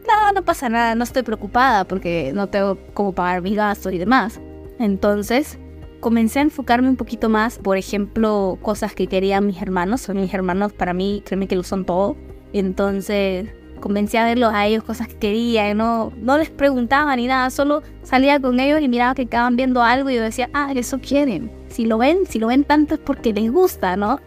no, 0.06 0.32
no 0.32 0.44
pasa 0.44 0.68
nada, 0.68 0.94
no 0.94 1.04
estoy 1.04 1.22
preocupada 1.22 1.84
porque 1.84 2.32
no 2.34 2.48
tengo 2.48 2.78
cómo 2.92 3.12
pagar 3.12 3.40
mis 3.40 3.56
gastos 3.56 3.94
y 3.94 3.98
demás. 3.98 4.40
Entonces, 4.78 5.58
comencé 6.00 6.40
a 6.40 6.42
enfocarme 6.42 6.88
un 6.88 6.96
poquito 6.96 7.30
más, 7.30 7.58
por 7.58 7.78
ejemplo, 7.78 8.58
cosas 8.60 8.94
que 8.94 9.06
querían 9.06 9.46
mis 9.46 9.60
hermanos. 9.62 10.02
Son 10.02 10.20
mis 10.20 10.32
hermanos, 10.34 10.74
para 10.74 10.92
mí, 10.92 11.22
créeme 11.24 11.48
que 11.48 11.56
lo 11.56 11.62
son 11.62 11.86
todo. 11.86 12.16
Entonces, 12.52 13.48
comencé 13.78 14.18
a 14.18 14.24
verlos 14.24 14.52
a 14.52 14.66
ellos, 14.66 14.84
cosas 14.84 15.08
que 15.08 15.16
querían, 15.16 15.76
no, 15.76 16.12
no 16.16 16.38
les 16.38 16.50
preguntaba 16.50 17.14
ni 17.16 17.26
nada, 17.26 17.50
solo 17.50 17.82
salía 18.02 18.40
con 18.40 18.60
ellos 18.60 18.80
y 18.80 18.88
miraba 18.88 19.14
que 19.14 19.22
estaban 19.22 19.56
viendo 19.56 19.82
algo 19.82 20.10
y 20.10 20.16
yo 20.16 20.22
decía, 20.22 20.50
ah, 20.52 20.72
eso 20.74 20.98
quieren. 20.98 21.50
Si 21.68 21.84
lo 21.84 21.98
ven, 21.98 22.26
si 22.26 22.38
lo 22.38 22.48
ven 22.48 22.64
tanto 22.64 22.94
es 22.94 23.00
porque 23.00 23.32
les 23.32 23.50
gusta, 23.50 23.96
¿no? 23.96 24.20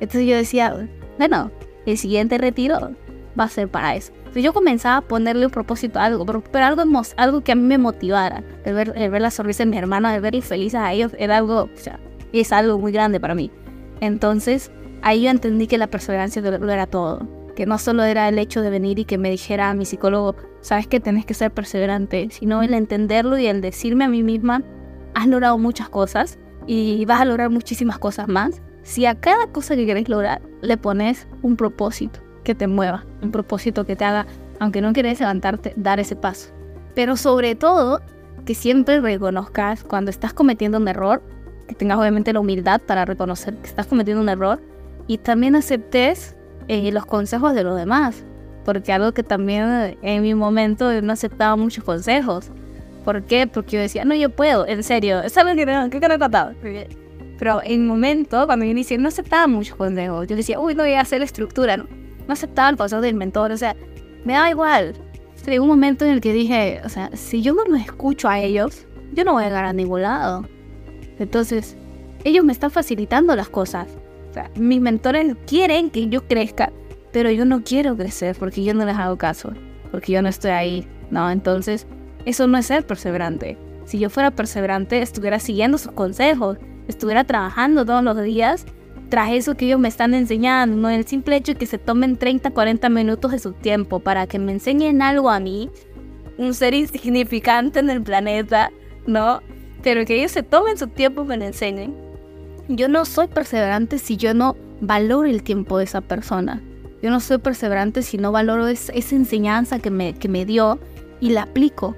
Entonces 0.00 0.26
yo 0.26 0.36
decía, 0.36 0.88
bueno, 1.18 1.50
el 1.86 1.98
siguiente 1.98 2.38
retiro 2.38 2.92
va 3.38 3.44
a 3.44 3.48
ser 3.48 3.68
para 3.68 3.94
eso. 3.96 4.12
Entonces 4.16 4.42
yo 4.42 4.52
comenzaba 4.52 4.98
a 4.98 5.00
ponerle 5.02 5.46
un 5.46 5.52
propósito 5.52 5.98
a 5.98 6.04
algo, 6.04 6.26
pero, 6.26 6.42
pero 6.42 6.66
algo, 6.66 6.82
algo 7.16 7.40
que 7.42 7.52
a 7.52 7.54
mí 7.54 7.62
me 7.62 7.78
motivara. 7.78 8.42
El 8.64 8.74
ver, 8.74 8.92
el 8.96 9.10
ver 9.10 9.22
la 9.22 9.30
sonrisa 9.30 9.64
de 9.64 9.70
mis 9.70 9.78
hermanos, 9.78 10.12
el 10.12 10.20
verlos 10.20 10.44
felices 10.44 10.80
a 10.80 10.92
ellos, 10.92 11.12
era 11.18 11.38
algo, 11.38 11.62
o 11.62 11.76
sea, 11.76 11.98
es 12.32 12.52
algo 12.52 12.78
muy 12.78 12.92
grande 12.92 13.20
para 13.20 13.34
mí. 13.34 13.50
Entonces 14.00 14.70
ahí 15.02 15.22
yo 15.22 15.30
entendí 15.30 15.66
que 15.66 15.78
la 15.78 15.86
perseverancia 15.86 16.42
lo 16.42 16.70
era 16.70 16.86
todo. 16.86 17.37
Que 17.58 17.66
no 17.66 17.76
solo 17.76 18.04
era 18.04 18.28
el 18.28 18.38
hecho 18.38 18.62
de 18.62 18.70
venir 18.70 19.00
y 19.00 19.04
que 19.04 19.18
me 19.18 19.32
dijera 19.32 19.74
mi 19.74 19.84
psicólogo, 19.84 20.36
sabes 20.60 20.86
que 20.86 21.00
tenés 21.00 21.26
que 21.26 21.34
ser 21.34 21.50
perseverante, 21.50 22.28
sino 22.30 22.62
el 22.62 22.72
entenderlo 22.72 23.36
y 23.36 23.48
el 23.48 23.60
decirme 23.60 24.04
a 24.04 24.08
mí 24.08 24.22
misma, 24.22 24.62
has 25.16 25.26
logrado 25.26 25.58
muchas 25.58 25.88
cosas 25.88 26.38
y 26.68 27.04
vas 27.06 27.20
a 27.20 27.24
lograr 27.24 27.50
muchísimas 27.50 27.98
cosas 27.98 28.28
más. 28.28 28.62
Si 28.84 29.06
a 29.06 29.16
cada 29.16 29.48
cosa 29.48 29.74
que 29.74 29.86
querés 29.86 30.08
lograr 30.08 30.40
le 30.60 30.76
pones 30.76 31.26
un 31.42 31.56
propósito 31.56 32.20
que 32.44 32.54
te 32.54 32.68
mueva, 32.68 33.04
un 33.22 33.32
propósito 33.32 33.84
que 33.84 33.96
te 33.96 34.04
haga, 34.04 34.28
aunque 34.60 34.80
no 34.80 34.92
querés 34.92 35.18
levantarte, 35.18 35.72
dar 35.74 35.98
ese 35.98 36.14
paso. 36.14 36.52
Pero 36.94 37.16
sobre 37.16 37.56
todo, 37.56 38.00
que 38.44 38.54
siempre 38.54 39.00
reconozcas 39.00 39.82
cuando 39.82 40.12
estás 40.12 40.32
cometiendo 40.32 40.78
un 40.78 40.86
error, 40.86 41.24
que 41.66 41.74
tengas 41.74 41.98
obviamente 41.98 42.32
la 42.32 42.38
humildad 42.38 42.80
para 42.80 43.04
reconocer 43.04 43.56
que 43.56 43.66
estás 43.66 43.88
cometiendo 43.88 44.22
un 44.22 44.28
error 44.28 44.62
y 45.08 45.18
también 45.18 45.56
aceptes 45.56 46.36
eh, 46.68 46.90
los 46.92 47.06
consejos 47.06 47.54
de 47.54 47.64
los 47.64 47.76
demás. 47.76 48.24
Porque 48.64 48.92
algo 48.92 49.12
que 49.12 49.22
también 49.22 49.64
eh, 49.68 49.98
en 50.02 50.22
mi 50.22 50.34
momento 50.34 51.00
no 51.02 51.12
aceptaba 51.12 51.56
muchos 51.56 51.84
consejos. 51.84 52.50
¿Por 53.04 53.22
qué? 53.24 53.46
Porque 53.46 53.76
yo 53.76 53.80
decía, 53.80 54.04
no, 54.04 54.14
yo 54.14 54.30
puedo, 54.30 54.66
en 54.66 54.82
serio, 54.82 55.20
es 55.22 55.36
algo 55.38 55.54
que 55.54 55.64
no, 55.64 55.88
que 55.88 55.96
he 55.96 56.00
tratado. 56.00 56.52
Pero 57.38 57.62
en 57.62 57.82
un 57.82 57.86
momento, 57.86 58.44
cuando 58.46 58.64
yo 58.64 58.70
inicié, 58.70 58.98
no 58.98 59.08
aceptaba 59.08 59.46
muchos 59.46 59.76
consejos. 59.76 60.26
Yo 60.26 60.36
decía, 60.36 60.60
uy, 60.60 60.74
no 60.74 60.82
voy 60.82 60.92
a 60.92 61.00
hacer 61.00 61.22
estructura, 61.22 61.76
no, 61.76 61.86
no 62.26 62.32
aceptaba 62.32 62.68
el 62.68 62.76
consejo 62.76 63.00
del 63.00 63.14
mentor, 63.14 63.52
o 63.52 63.56
sea, 63.56 63.74
me 64.24 64.34
daba 64.34 64.50
igual. 64.50 64.94
Llegó 65.46 65.64
un 65.64 65.70
momento 65.70 66.04
en 66.04 66.10
el 66.10 66.20
que 66.20 66.34
dije, 66.34 66.82
o 66.84 66.90
sea, 66.90 67.10
si 67.14 67.40
yo 67.40 67.54
no 67.54 67.64
los 67.64 67.80
escucho 67.80 68.28
a 68.28 68.38
ellos, 68.38 68.86
yo 69.14 69.24
no 69.24 69.32
voy 69.32 69.44
a 69.44 69.46
llegar 69.46 69.64
a 69.64 69.72
ningún 69.72 70.02
lado. 70.02 70.46
Entonces, 71.18 71.76
ellos 72.24 72.44
me 72.44 72.52
están 72.52 72.70
facilitando 72.70 73.34
las 73.34 73.48
cosas. 73.48 73.88
O 74.30 74.32
sea, 74.32 74.50
mis 74.56 74.80
mentores 74.80 75.36
quieren 75.46 75.90
que 75.90 76.08
yo 76.08 76.26
crezca, 76.26 76.72
pero 77.12 77.30
yo 77.30 77.44
no 77.44 77.62
quiero 77.62 77.96
crecer 77.96 78.36
porque 78.38 78.62
yo 78.62 78.74
no 78.74 78.84
les 78.84 78.96
hago 78.96 79.16
caso, 79.16 79.52
porque 79.90 80.12
yo 80.12 80.22
no 80.22 80.28
estoy 80.28 80.50
ahí, 80.50 80.86
¿no? 81.10 81.30
Entonces, 81.30 81.86
eso 82.24 82.46
no 82.46 82.58
es 82.58 82.66
ser 82.66 82.86
perseverante. 82.86 83.56
Si 83.84 83.98
yo 83.98 84.10
fuera 84.10 84.30
perseverante, 84.30 85.00
estuviera 85.00 85.38
siguiendo 85.38 85.78
sus 85.78 85.92
consejos, 85.92 86.58
estuviera 86.88 87.24
trabajando 87.24 87.86
todos 87.86 88.04
los 88.04 88.22
días 88.22 88.66
tras 89.08 89.30
eso 89.32 89.56
que 89.56 89.66
ellos 89.66 89.80
me 89.80 89.88
están 89.88 90.12
enseñando, 90.14 90.76
¿no? 90.76 90.90
El 90.90 91.06
simple 91.06 91.36
hecho 91.36 91.52
de 91.52 91.58
que 91.58 91.66
se 91.66 91.78
tomen 91.78 92.16
30, 92.16 92.50
40 92.50 92.88
minutos 92.90 93.32
de 93.32 93.38
su 93.38 93.52
tiempo 93.52 94.00
para 94.00 94.26
que 94.26 94.38
me 94.38 94.52
enseñen 94.52 95.00
algo 95.00 95.30
a 95.30 95.40
mí, 95.40 95.70
un 96.36 96.52
ser 96.52 96.74
insignificante 96.74 97.78
en 97.78 97.88
el 97.90 98.02
planeta, 98.02 98.70
¿no? 99.06 99.40
Pero 99.82 100.04
que 100.04 100.18
ellos 100.18 100.32
se 100.32 100.42
tomen 100.42 100.76
su 100.76 100.88
tiempo 100.88 101.22
y 101.24 101.26
me 101.26 101.36
lo 101.38 101.44
enseñen. 101.46 102.07
Yo 102.68 102.88
no 102.88 103.04
soy 103.04 103.28
perseverante 103.28 103.98
si 103.98 104.16
yo 104.16 104.34
no 104.34 104.56
valoro 104.80 105.28
el 105.28 105.42
tiempo 105.42 105.78
de 105.78 105.84
esa 105.84 106.00
persona. 106.00 106.62
Yo 107.02 107.10
no 107.10 107.20
soy 107.20 107.38
perseverante 107.38 108.02
si 108.02 108.18
no 108.18 108.32
valoro 108.32 108.66
es- 108.68 108.90
esa 108.94 109.14
enseñanza 109.16 109.78
que 109.78 109.90
me, 109.90 110.14
que 110.14 110.28
me 110.28 110.44
dio 110.44 110.78
y 111.20 111.30
la 111.30 111.42
aplico. 111.42 111.96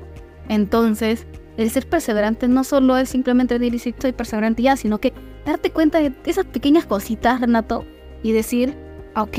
Entonces, 0.48 1.26
el 1.56 1.70
ser 1.70 1.88
perseverante 1.88 2.48
no 2.48 2.64
solo 2.64 2.96
es 2.96 3.08
simplemente 3.08 3.58
decir 3.58 3.94
soy 3.98 4.12
perseverante 4.12 4.62
ya, 4.62 4.76
sino 4.76 4.98
que 4.98 5.12
darte 5.44 5.70
cuenta 5.70 5.98
de 5.98 6.12
esas 6.24 6.46
pequeñas 6.46 6.86
cositas, 6.86 7.40
Renato, 7.40 7.84
y 8.22 8.32
decir, 8.32 8.74
ok, 9.16 9.38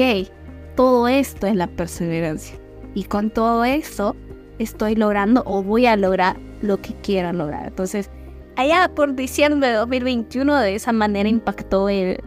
todo 0.75 1.07
esto 1.07 1.47
es 1.47 1.55
la 1.55 1.67
perseverancia. 1.67 2.57
Y 2.93 3.05
con 3.05 3.29
todo 3.29 3.63
eso 3.63 4.15
estoy 4.59 4.95
logrando 4.95 5.43
o 5.45 5.63
voy 5.63 5.85
a 5.85 5.95
lograr 5.95 6.37
lo 6.61 6.81
que 6.81 6.93
quiera 6.95 7.33
lograr. 7.33 7.67
Entonces, 7.67 8.09
allá 8.55 8.91
por 8.93 9.15
diciembre 9.15 9.69
de 9.69 9.75
2021, 9.75 10.59
de 10.59 10.75
esa 10.75 10.91
manera 10.91 11.29
impactó 11.29 11.89
el, 11.89 12.19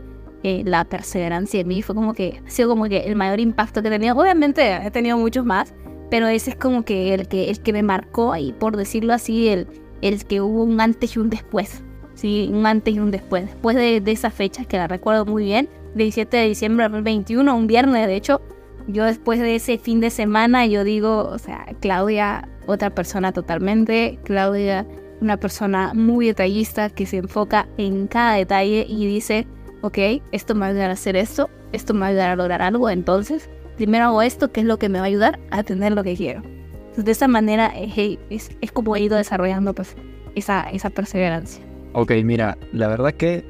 eh, 0.43 0.63
la 0.65 0.85
perseverancia 0.85 1.61
en 1.61 1.69
mí. 1.69 1.83
Fue 1.83 1.95
como 1.95 2.15
que, 2.15 2.41
ha 2.47 2.51
sido 2.51 2.69
como 2.69 2.85
que 2.85 2.99
el 2.99 3.17
mayor 3.17 3.41
impacto 3.41 3.83
que 3.83 3.89
he 3.89 3.91
tenido. 3.91 4.17
Obviamente 4.17 4.75
he 4.75 4.91
tenido 4.91 5.17
muchos 5.17 5.45
más, 5.45 5.75
pero 6.11 6.29
ese 6.29 6.51
es 6.51 6.57
como 6.57 6.85
que 6.85 7.15
el 7.15 7.29
que, 7.29 7.51
el 7.51 7.61
que 7.61 7.73
me 7.73 7.83
marcó 7.83 8.37
y 8.37 8.53
por 8.53 8.77
decirlo 8.77 9.15
así, 9.15 9.49
el, 9.49 9.67
el 10.03 10.25
que 10.25 10.41
hubo 10.41 10.65
un 10.65 10.81
antes 10.81 11.17
y 11.17 11.19
un 11.19 11.31
después. 11.31 11.83
Sí, 12.15 12.51
un 12.53 12.67
antes 12.67 12.95
y 12.95 12.99
un 12.99 13.11
después. 13.11 13.47
Después 13.47 13.77
de, 13.77 14.01
de 14.01 14.13
esa 14.13 14.31
fecha, 14.31 14.65
que 14.65 14.77
la 14.77 14.87
recuerdo 14.87 15.25
muy 15.27 15.45
bien, 15.45 15.69
17 15.95 16.37
de 16.37 16.49
diciembre 16.49 16.85
de 16.85 16.91
2021, 16.91 17.57
un 17.57 17.67
viernes 17.67 18.07
de 18.07 18.15
hecho, 18.15 18.41
yo 18.87 19.05
después 19.05 19.41
de 19.41 19.55
ese 19.57 19.79
fin 19.79 20.01
de 20.01 20.11
semana, 20.11 20.67
yo 20.67 20.85
digo, 20.85 21.25
o 21.25 21.39
sea, 21.39 21.67
Claudia, 21.81 22.49
otra 22.67 22.91
persona 22.91 23.33
totalmente, 23.33 24.19
Claudia, 24.25 24.87
una 25.25 25.39
persona 25.39 25.93
muy 25.95 26.27
detallista 26.27 26.91
que 26.91 27.07
se 27.07 27.17
enfoca 27.17 27.67
en 27.79 28.07
cada 28.07 28.35
detalle 28.35 28.87
y 28.89 29.07
dice, 29.07 29.47
ok, 29.81 29.99
esto 30.33 30.55
me 30.55 30.61
va 30.61 30.67
a 30.67 30.69
ayudar 30.71 30.91
a 30.91 30.93
hacer 30.93 31.17
esto, 31.17 31.51
esto 31.73 31.95
me 31.95 32.01
va 32.01 32.07
a 32.07 32.09
ayudar 32.11 32.31
a 32.31 32.37
lograr 32.37 32.63
algo, 32.63 32.89
entonces, 32.91 33.51
primero 33.77 34.05
hago 34.05 34.23
esto, 34.23 34.53
que 34.53 34.61
es 34.61 34.67
lo 34.67 34.79
que 34.79 34.89
me 34.89 34.99
va 34.99 35.07
a 35.07 35.09
ayudar 35.09 35.41
a 35.51 35.63
tener 35.63 35.93
lo 35.93 36.05
que 36.05 36.15
quiero. 36.15 36.43
Entonces, 36.43 37.05
de 37.07 37.13
esa 37.13 37.27
manera 37.27 37.73
eh, 37.75 38.19
es, 38.31 38.51
es 38.61 38.71
como 38.71 38.95
he 38.95 39.01
ido 39.01 39.17
desarrollando 39.17 39.75
pues 39.75 39.97
esa, 40.37 40.63
esa 40.71 40.91
perseverancia. 40.91 41.65
Ok, 41.95 42.13
mira, 42.23 42.57
la 42.73 42.89
verdad 42.89 43.13
que 43.13 43.45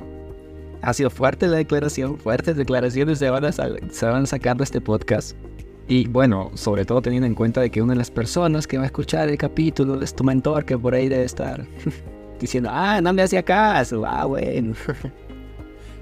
ha 0.82 0.92
sido 0.92 1.10
fuerte 1.10 1.46
la 1.46 1.56
declaración, 1.56 2.18
fuertes 2.18 2.56
declaraciones 2.56 3.18
se 3.18 3.30
van 3.30 3.44
a, 3.44 3.52
se 3.52 4.06
van 4.06 4.24
de 4.24 4.64
este 4.64 4.80
podcast. 4.80 5.36
Y 5.86 6.08
bueno, 6.08 6.50
sobre 6.54 6.84
todo 6.84 7.02
teniendo 7.02 7.26
en 7.26 7.34
cuenta 7.34 7.60
de 7.60 7.70
que 7.70 7.82
una 7.82 7.92
de 7.92 7.98
las 7.98 8.10
personas 8.10 8.66
que 8.66 8.78
va 8.78 8.84
a 8.84 8.86
escuchar 8.86 9.28
el 9.28 9.36
capítulo 9.36 10.00
es 10.00 10.14
tu 10.14 10.24
mentor 10.24 10.64
que 10.64 10.78
por 10.78 10.94
ahí 10.94 11.08
debe 11.08 11.24
estar 11.24 11.66
diciendo, 12.40 12.70
ah, 12.72 13.00
no 13.02 13.12
me 13.12 13.22
hacía 13.22 13.42
caso, 13.42 14.04
ah, 14.06 14.24
bueno. 14.24 14.74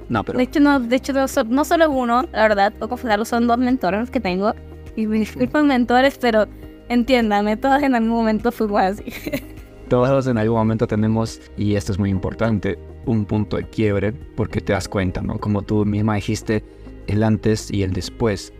no, 0.08 0.22
pero 0.22 0.38
De 0.38 0.44
hecho, 0.44 0.60
no, 0.60 0.78
de 0.78 0.96
hecho 0.96 1.12
no, 1.12 1.26
no 1.48 1.64
solo 1.64 1.90
uno, 1.90 2.22
la 2.32 2.42
verdad, 2.42 2.72
puedo 2.72 2.90
confesarlo, 2.90 3.24
son 3.24 3.48
dos 3.48 3.58
mentores 3.58 4.00
los 4.00 4.10
que 4.10 4.20
tengo. 4.20 4.54
Y 4.94 5.06
me 5.06 5.18
disculpan 5.18 5.66
mentores, 5.66 6.18
pero 6.18 6.46
entiéndame, 6.88 7.56
todos 7.56 7.82
en 7.82 7.94
algún 7.94 8.10
momento 8.10 8.52
fuimos 8.52 8.80
así. 8.80 9.04
todos 9.88 10.26
en 10.26 10.38
algún 10.38 10.58
momento 10.58 10.86
tenemos, 10.86 11.40
y 11.56 11.74
esto 11.74 11.92
es 11.92 11.98
muy 11.98 12.10
importante, 12.10 12.78
un 13.04 13.24
punto 13.24 13.56
de 13.56 13.64
quiebre 13.64 14.12
porque 14.12 14.60
te 14.60 14.74
das 14.74 14.88
cuenta, 14.88 15.22
¿no? 15.22 15.38
Como 15.38 15.62
tú 15.62 15.84
misma 15.84 16.14
dijiste, 16.14 16.62
el 17.08 17.22
antes 17.24 17.70
y 17.70 17.82
el 17.82 17.92
después. 17.92 18.52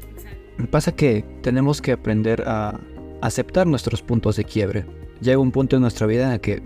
Pasa 0.71 0.93
que 0.93 1.25
tenemos 1.43 1.83
que 1.83 1.93
aprender 1.93 2.45
a 2.47 2.79
aceptar 3.21 3.67
nuestros 3.67 4.03
puntos 4.03 4.37
de 4.37 4.45
quiebre. 4.45 4.85
Llega 5.21 5.39
un 5.39 5.53
punto 5.53 5.77
en 5.77 5.83
nuestra 5.83 6.07
vida 6.07 6.27
en 6.27 6.33
el 6.33 6.41
que 6.41 6.63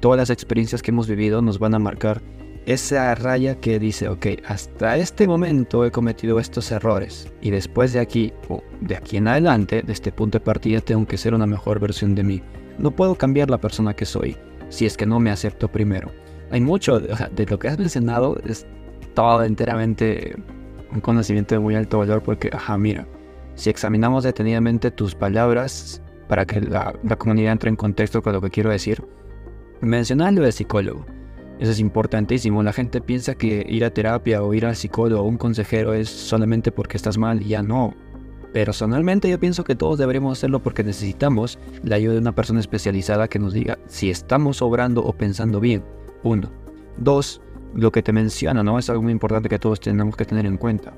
todas 0.00 0.18
las 0.18 0.30
experiencias 0.30 0.82
que 0.82 0.90
hemos 0.90 1.08
vivido 1.08 1.40
nos 1.42 1.58
van 1.58 1.74
a 1.74 1.78
marcar 1.78 2.22
esa 2.66 3.14
raya 3.14 3.56
que 3.60 3.78
dice, 3.78 4.08
ok, 4.08 4.26
hasta 4.46 4.96
este 4.96 5.26
momento 5.26 5.84
he 5.84 5.90
cometido 5.90 6.38
estos 6.38 6.70
errores 6.72 7.30
y 7.40 7.50
después 7.50 7.92
de 7.92 8.00
aquí, 8.00 8.32
o 8.48 8.62
de 8.80 8.96
aquí 8.96 9.18
en 9.18 9.28
adelante, 9.28 9.82
de 9.82 9.92
este 9.92 10.12
punto 10.12 10.38
de 10.38 10.44
partida, 10.44 10.80
tengo 10.80 11.06
que 11.06 11.18
ser 11.18 11.34
una 11.34 11.46
mejor 11.46 11.78
versión 11.78 12.14
de 12.14 12.24
mí. 12.24 12.42
No 12.78 12.90
puedo 12.90 13.14
cambiar 13.16 13.50
la 13.50 13.58
persona 13.58 13.94
que 13.94 14.06
soy 14.06 14.36
si 14.68 14.86
es 14.86 14.96
que 14.96 15.06
no 15.06 15.20
me 15.20 15.30
acepto 15.30 15.68
primero. 15.68 16.10
Hay 16.50 16.60
mucho 16.60 17.00
de 17.00 17.46
lo 17.46 17.58
que 17.58 17.68
has 17.68 17.78
mencionado, 17.78 18.38
es 18.46 18.66
todo 19.14 19.44
enteramente 19.44 20.36
un 20.92 21.00
conocimiento 21.00 21.54
de 21.54 21.60
muy 21.60 21.74
alto 21.74 21.98
valor 21.98 22.22
porque, 22.22 22.50
ajá, 22.52 22.76
mira, 22.78 23.06
si 23.54 23.70
examinamos 23.70 24.24
detenidamente 24.24 24.90
tus 24.90 25.14
palabras 25.14 26.02
para 26.28 26.46
que 26.46 26.60
la, 26.60 26.94
comunidad 27.18 27.52
entre 27.52 27.70
en 27.70 27.76
contexto 27.76 28.22
con 28.22 28.32
lo 28.32 28.40
que 28.40 28.50
quiero 28.50 28.70
decir, 28.70 29.04
mencionas 29.80 30.32
lo 30.34 30.42
de 30.42 30.52
psicólogo. 30.52 31.04
Eso 31.60 31.70
es 31.70 31.78
importantísimo. 31.78 32.62
La 32.62 32.72
gente 32.72 33.00
piensa 33.00 33.34
que 33.36 33.64
ir 33.68 33.84
a 33.84 33.90
terapia 33.90 34.42
o 34.42 34.52
ir 34.54 34.66
al 34.66 34.74
psicólogo 34.74 35.22
o 35.22 35.26
un 35.26 35.38
consejero 35.38 35.94
es 35.94 36.08
solamente 36.08 36.72
porque 36.72 36.96
estás 36.96 37.16
mal 37.16 37.42
y 37.42 37.48
ya 37.48 37.62
no. 37.62 37.94
Personalmente 38.52 39.28
yo 39.28 39.38
pienso 39.38 39.64
que 39.64 39.74
todos 39.74 39.98
deberíamos 39.98 40.38
hacerlo 40.38 40.60
porque 40.62 40.84
necesitamos 40.84 41.58
la 41.82 41.96
ayuda 41.96 42.14
de 42.14 42.20
una 42.20 42.34
persona 42.34 42.60
especializada 42.60 43.28
que 43.28 43.38
nos 43.38 43.52
diga 43.52 43.78
si 43.86 44.10
estamos 44.10 44.62
obrando 44.62 45.04
o 45.04 45.12
pensando 45.12 45.60
bien. 45.60 45.84
Uno. 46.22 46.50
Dos, 46.96 47.40
lo 47.74 47.90
que 47.90 48.02
te 48.02 48.12
menciona, 48.12 48.62
¿no? 48.62 48.78
Es 48.78 48.88
algo 48.90 49.02
muy 49.02 49.12
importante 49.12 49.48
que 49.48 49.58
todos 49.58 49.80
tenemos 49.80 50.16
que 50.16 50.24
tener 50.24 50.46
en 50.46 50.56
cuenta. 50.56 50.92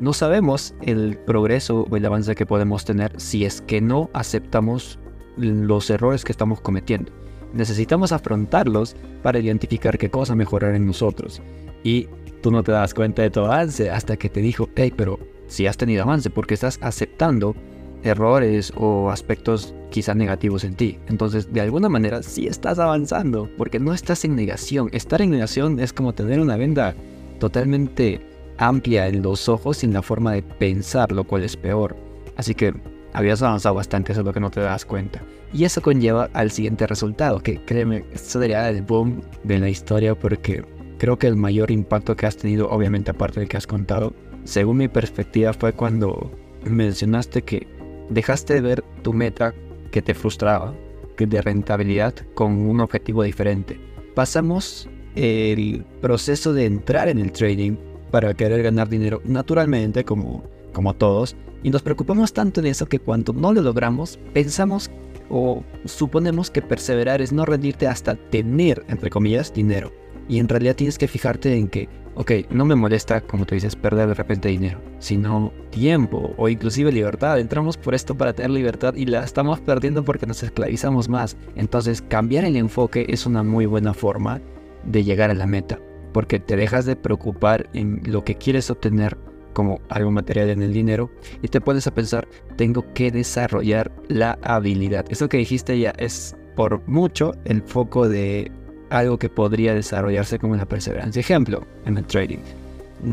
No 0.00 0.12
sabemos 0.12 0.74
el 0.80 1.18
progreso 1.18 1.86
o 1.90 1.96
el 1.96 2.06
avance 2.06 2.34
que 2.36 2.46
podemos 2.46 2.84
tener 2.84 3.12
si 3.20 3.44
es 3.44 3.60
que 3.60 3.80
no 3.80 4.10
aceptamos 4.12 4.98
los 5.36 5.90
errores 5.90 6.24
que 6.24 6.32
estamos 6.32 6.60
cometiendo. 6.60 7.12
Necesitamos 7.52 8.12
afrontarlos 8.12 8.94
para 9.22 9.40
identificar 9.40 9.98
qué 9.98 10.10
cosa 10.10 10.34
mejorar 10.34 10.74
en 10.74 10.86
nosotros. 10.86 11.42
Y 11.82 12.08
tú 12.42 12.50
no 12.50 12.62
te 12.62 12.72
das 12.72 12.94
cuenta 12.94 13.22
de 13.22 13.30
tu 13.30 13.40
avance 13.40 13.90
hasta 13.90 14.16
que 14.16 14.28
te 14.28 14.40
dijo, 14.40 14.68
hey, 14.76 14.92
pero 14.94 15.18
si 15.48 15.66
has 15.66 15.76
tenido 15.76 16.02
avance 16.04 16.30
porque 16.30 16.54
estás 16.54 16.78
aceptando 16.82 17.56
errores 18.04 18.72
o 18.76 19.10
aspectos 19.10 19.74
quizá 19.90 20.14
negativos 20.14 20.62
en 20.62 20.74
ti. 20.74 20.98
Entonces, 21.08 21.52
de 21.52 21.60
alguna 21.60 21.88
manera 21.88 22.22
sí 22.22 22.46
estás 22.46 22.78
avanzando 22.78 23.50
porque 23.56 23.80
no 23.80 23.92
estás 23.92 24.24
en 24.24 24.36
negación. 24.36 24.90
Estar 24.92 25.22
en 25.22 25.30
negación 25.30 25.80
es 25.80 25.92
como 25.92 26.12
tener 26.12 26.38
una 26.38 26.56
venda 26.56 26.94
totalmente 27.40 28.20
amplia 28.58 29.08
en 29.08 29.22
los 29.22 29.48
ojos 29.48 29.78
sin 29.78 29.92
la 29.92 30.02
forma 30.02 30.32
de 30.32 30.42
pensar, 30.42 31.12
lo 31.12 31.24
cual 31.24 31.44
es 31.44 31.56
peor. 31.56 31.96
Así 32.36 32.54
que 32.54 32.74
habías 33.12 33.42
avanzado 33.42 33.74
bastante, 33.74 34.12
eso 34.12 34.20
es 34.20 34.26
lo 34.26 34.32
que 34.32 34.40
no 34.40 34.50
te 34.50 34.60
das 34.60 34.84
cuenta. 34.84 35.22
Y 35.52 35.64
eso 35.64 35.80
conlleva 35.80 36.28
al 36.34 36.50
siguiente 36.50 36.86
resultado, 36.86 37.40
que 37.40 37.64
créeme, 37.64 38.04
esto 38.12 38.40
sería 38.40 38.68
el 38.68 38.82
boom 38.82 39.22
de 39.44 39.58
la 39.58 39.68
historia 39.68 40.14
porque 40.14 40.64
creo 40.98 41.18
que 41.18 41.26
el 41.26 41.36
mayor 41.36 41.70
impacto 41.70 42.16
que 42.16 42.26
has 42.26 42.36
tenido, 42.36 42.68
obviamente 42.68 43.10
aparte 43.10 43.40
del 43.40 43.48
que 43.48 43.56
has 43.56 43.66
contado, 43.66 44.12
según 44.44 44.78
mi 44.78 44.88
perspectiva 44.88 45.52
fue 45.52 45.72
cuando 45.72 46.30
mencionaste 46.64 47.42
que 47.42 47.66
dejaste 48.10 48.54
de 48.54 48.60
ver 48.60 48.84
tu 49.02 49.12
meta 49.12 49.54
que 49.90 50.02
te 50.02 50.14
frustraba, 50.14 50.74
que 51.16 51.26
de 51.26 51.40
rentabilidad, 51.40 52.14
con 52.34 52.52
un 52.52 52.80
objetivo 52.80 53.22
diferente. 53.22 53.80
Pasamos 54.14 54.88
el 55.14 55.84
proceso 56.00 56.52
de 56.52 56.66
entrar 56.66 57.08
en 57.08 57.18
el 57.18 57.32
trading 57.32 57.76
para 58.10 58.34
querer 58.34 58.62
ganar 58.62 58.88
dinero 58.88 59.20
naturalmente, 59.24 60.04
como, 60.04 60.44
como 60.72 60.94
todos, 60.94 61.36
y 61.62 61.70
nos 61.70 61.82
preocupamos 61.82 62.32
tanto 62.32 62.60
en 62.60 62.66
eso 62.66 62.86
que 62.86 62.98
cuando 62.98 63.32
no 63.32 63.52
lo 63.52 63.62
logramos, 63.62 64.18
pensamos 64.32 64.90
o 65.30 65.62
suponemos 65.84 66.50
que 66.50 66.62
perseverar 66.62 67.20
es 67.20 67.32
no 67.32 67.44
rendirte 67.44 67.86
hasta 67.86 68.14
tener, 68.14 68.84
entre 68.88 69.10
comillas, 69.10 69.52
dinero. 69.52 69.92
Y 70.28 70.38
en 70.38 70.48
realidad 70.48 70.76
tienes 70.76 70.98
que 70.98 71.08
fijarte 71.08 71.56
en 71.56 71.68
que, 71.68 71.88
ok, 72.14 72.32
no 72.50 72.64
me 72.64 72.74
molesta, 72.74 73.20
como 73.22 73.46
tú 73.46 73.54
dices, 73.54 73.76
perder 73.76 74.08
de 74.08 74.14
repente 74.14 74.48
dinero, 74.48 74.80
sino 74.98 75.52
tiempo 75.70 76.34
o 76.36 76.48
inclusive 76.48 76.92
libertad. 76.92 77.40
Entramos 77.40 77.76
por 77.76 77.94
esto 77.94 78.14
para 78.14 78.34
tener 78.34 78.50
libertad 78.50 78.94
y 78.94 79.06
la 79.06 79.24
estamos 79.24 79.60
perdiendo 79.60 80.04
porque 80.04 80.26
nos 80.26 80.42
esclavizamos 80.42 81.08
más. 81.08 81.36
Entonces, 81.56 82.02
cambiar 82.02 82.44
el 82.44 82.56
enfoque 82.56 83.06
es 83.08 83.26
una 83.26 83.42
muy 83.42 83.66
buena 83.66 83.94
forma 83.94 84.40
de 84.84 85.04
llegar 85.04 85.30
a 85.30 85.34
la 85.34 85.46
meta, 85.46 85.78
porque 86.18 86.40
te 86.40 86.56
dejas 86.56 86.84
de 86.84 86.96
preocupar 86.96 87.70
en 87.74 88.02
lo 88.04 88.24
que 88.24 88.34
quieres 88.34 88.72
obtener 88.72 89.16
como 89.52 89.80
algo 89.88 90.10
material 90.10 90.50
en 90.50 90.62
el 90.62 90.72
dinero 90.72 91.12
y 91.42 91.46
te 91.46 91.60
pones 91.60 91.86
a 91.86 91.94
pensar, 91.94 92.26
tengo 92.56 92.92
que 92.92 93.12
desarrollar 93.12 93.92
la 94.08 94.36
habilidad. 94.42 95.06
Eso 95.10 95.28
que 95.28 95.36
dijiste 95.36 95.78
ya 95.78 95.90
es 95.96 96.34
por 96.56 96.82
mucho 96.88 97.34
el 97.44 97.62
foco 97.62 98.08
de 98.08 98.50
algo 98.90 99.16
que 99.16 99.28
podría 99.28 99.74
desarrollarse 99.74 100.40
como 100.40 100.56
la 100.56 100.66
perseverancia. 100.66 101.20
Ejemplo, 101.20 101.64
en 101.84 101.98
el 101.98 102.04
trading. 102.04 102.40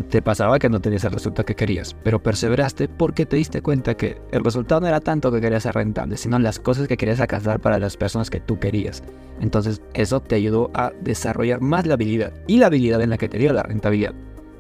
Te 0.10 0.22
pasaba 0.22 0.58
que 0.58 0.68
no 0.68 0.82
tenías 0.82 1.04
el 1.04 1.12
resultado 1.12 1.46
que 1.46 1.56
querías, 1.56 1.96
pero 2.04 2.22
perseveraste 2.22 2.88
porque 2.88 3.26
te 3.26 3.36
diste 3.36 3.62
cuenta 3.62 3.96
que 3.96 4.20
el 4.32 4.44
resultado 4.44 4.82
no 4.82 4.88
era 4.88 5.00
tanto 5.00 5.32
que 5.32 5.40
querías 5.40 5.64
ser 5.64 5.76
rentable, 5.76 6.18
sino 6.18 6.40
las 6.40 6.60
cosas 6.60 6.88
que 6.88 6.98
querías 6.98 7.20
alcanzar 7.20 7.60
para 7.60 7.78
las 7.78 7.96
personas 7.96 8.32
que 8.32 8.40
tú 8.40 8.60
querías. 8.60 9.04
Entonces 9.42 9.82
eso 9.94 10.22
te 10.22 10.36
ayudó 10.36 10.72
a 10.74 10.92
desarrollar 11.02 11.62
más 11.62 11.86
la 11.86 11.94
habilidad 11.94 12.34
y 12.48 12.58
la 12.58 12.68
habilidad 12.68 13.02
en 13.02 13.12
la 13.12 13.18
que 13.18 13.30
te 13.30 13.38
dio 13.38 13.54
la 13.54 13.64
rentabilidad. 13.64 14.16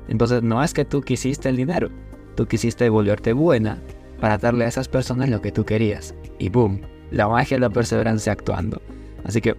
Entonces 0.08 0.44
no 0.44 0.64
es 0.64 0.74
que 0.74 0.86
tú 0.86 1.02
quisiste 1.02 1.50
el 1.50 1.56
dinero, 1.56 1.90
tú 2.36 2.46
quisiste 2.46 2.88
volverte 2.90 3.34
buena 3.34 3.82
para 4.20 4.38
darle 4.38 4.66
a 4.66 4.68
esas 4.68 4.88
personas 4.88 5.30
lo 5.30 5.42
que 5.42 5.52
tú 5.52 5.66
querías. 5.66 6.14
Y 6.38 6.50
boom, 6.50 6.82
la 7.10 7.28
magia 7.28 7.58
de 7.58 7.62
la 7.62 7.70
perseverancia 7.72 8.32
actuando. 8.34 8.80
Así 9.24 9.42
que 9.42 9.56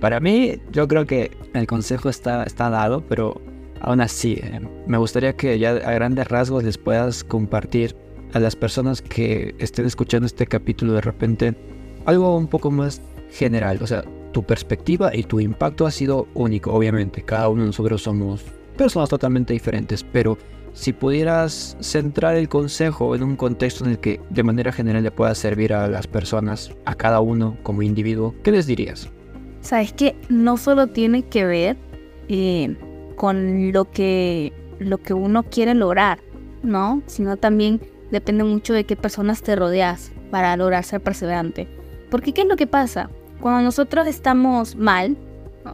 para 0.00 0.18
mí, 0.18 0.60
yo 0.72 0.88
creo 0.88 1.06
que 1.06 1.30
el 1.54 1.66
consejo 1.68 2.08
está, 2.08 2.42
está 2.42 2.70
dado, 2.70 3.04
pero 3.06 3.40
aún 3.82 4.00
así, 4.00 4.34
eh, 4.34 4.60
me 4.86 4.96
gustaría 4.96 5.34
que 5.34 5.58
ya 5.58 5.70
a 5.70 5.92
grandes 5.92 6.28
rasgos 6.28 6.64
les 6.64 6.78
puedas 6.78 7.24
compartir 7.24 7.96
a 8.32 8.38
las 8.38 8.56
personas 8.56 9.02
que 9.02 9.54
estén 9.58 9.86
escuchando 9.86 10.26
este 10.26 10.46
capítulo 10.46 10.94
de 10.94 11.00
repente 11.00 11.54
algo 12.06 12.36
un 12.36 12.46
poco 12.46 12.70
más 12.70 13.02
general. 13.30 13.78
O 13.82 13.86
sea, 13.86 14.04
tu 14.32 14.42
perspectiva 14.44 15.14
y 15.14 15.24
tu 15.24 15.40
impacto 15.40 15.86
ha 15.86 15.90
sido 15.90 16.28
único, 16.34 16.72
obviamente. 16.72 17.22
Cada 17.22 17.48
uno 17.48 17.62
de 17.62 17.66
nosotros 17.66 18.02
somos 18.02 18.42
personas 18.76 19.08
totalmente 19.08 19.52
diferentes, 19.52 20.02
pero 20.02 20.38
si 20.72 20.92
pudieras 20.92 21.76
centrar 21.80 22.36
el 22.36 22.48
consejo 22.48 23.14
en 23.14 23.22
un 23.22 23.36
contexto 23.36 23.84
en 23.84 23.90
el 23.90 23.98
que 23.98 24.20
de 24.30 24.42
manera 24.42 24.72
general 24.72 25.02
le 25.02 25.10
pueda 25.10 25.34
servir 25.34 25.74
a 25.74 25.86
las 25.88 26.06
personas, 26.06 26.72
a 26.86 26.94
cada 26.94 27.20
uno 27.20 27.58
como 27.62 27.82
individuo, 27.82 28.34
¿qué 28.42 28.52
les 28.52 28.66
dirías? 28.66 29.10
Sabes 29.60 29.92
que 29.92 30.16
no 30.28 30.56
solo 30.56 30.86
tiene 30.86 31.24
que 31.24 31.44
ver 31.44 31.76
eh, 32.28 32.74
con 33.14 33.72
lo 33.72 33.90
que, 33.90 34.52
lo 34.78 34.98
que 34.98 35.14
uno 35.14 35.42
quiere 35.44 35.74
lograr, 35.74 36.20
¿no? 36.62 37.02
Sino 37.06 37.36
también 37.36 37.80
depende 38.10 38.44
mucho 38.44 38.72
de 38.72 38.84
qué 38.84 38.96
personas 38.96 39.42
te 39.42 39.56
rodeas 39.56 40.12
para 40.30 40.56
lograr 40.56 40.84
ser 40.84 41.00
perseverante. 41.00 41.68
Porque 42.10 42.32
¿qué 42.32 42.42
es 42.42 42.48
lo 42.48 42.56
que 42.56 42.66
pasa? 42.66 43.10
Cuando 43.40 43.62
nosotros 43.62 44.06
estamos 44.06 44.76
mal, 44.76 45.16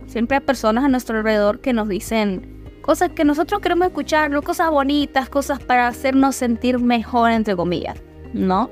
siempre 0.07 0.37
hay 0.37 0.42
personas 0.42 0.85
a 0.85 0.88
nuestro 0.88 1.18
alrededor 1.18 1.61
que 1.61 1.72
nos 1.72 1.88
dicen 1.88 2.59
cosas 2.83 3.11
que 3.11 3.24
nosotros 3.24 3.61
queremos 3.61 3.88
escuchar, 3.88 4.31
¿no? 4.31 4.40
cosas 4.40 4.70
bonitas, 4.70 5.29
cosas 5.29 5.62
para 5.62 5.88
hacernos 5.88 6.37
sentir 6.37 6.79
mejor, 6.79 7.31
entre 7.31 7.55
comillas, 7.55 8.01
¿no? 8.33 8.70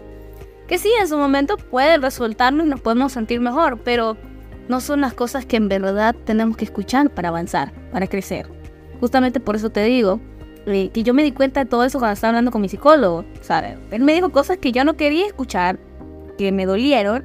Que 0.67 0.79
sí, 0.79 0.91
en 1.01 1.07
su 1.07 1.19
momento 1.19 1.57
puede 1.57 1.99
resultarnos 1.99 2.67
y 2.67 2.71
nos 2.71 2.81
podemos 2.81 3.13
sentir 3.13 3.41
mejor, 3.41 3.79
pero 3.85 4.17
no 4.69 4.81
son 4.81 5.01
las 5.01 5.15
cosas 5.15 5.47
que 5.47 5.57
en 5.57 5.69
verdad 5.69 6.15
tenemos 6.25 6.57
que 6.57 6.65
escuchar 6.65 7.11
para 7.11 7.29
avanzar, 7.29 7.73
para 7.93 8.07
crecer. 8.07 8.47
Justamente 9.01 9.41
por 9.41 9.57
eso 9.57 9.71
te 9.71 9.85
digo 9.85 10.21
eh, 10.67 10.91
que 10.93 11.03
yo 11.03 11.15
me 11.15 11.23
di 11.23 11.33
cuenta 11.33 11.63
de 11.63 11.71
todo 11.71 11.85
eso 11.85 11.99
cuando 11.99 12.15
estaba 12.15 12.31
hablando 12.31 12.51
con 12.51 12.61
mi 12.61 12.69
psicólogo, 12.69 13.25
¿sabes? 13.41 13.79
Él 13.91 14.03
me 14.03 14.15
dijo 14.15 14.31
cosas 14.31 14.59
que 14.59 14.73
yo 14.73 14.85
no 14.85 14.97
quería 14.97 15.27
escuchar, 15.27 15.79
que 16.37 16.51
me 16.51 16.67
dolieron, 16.67 17.25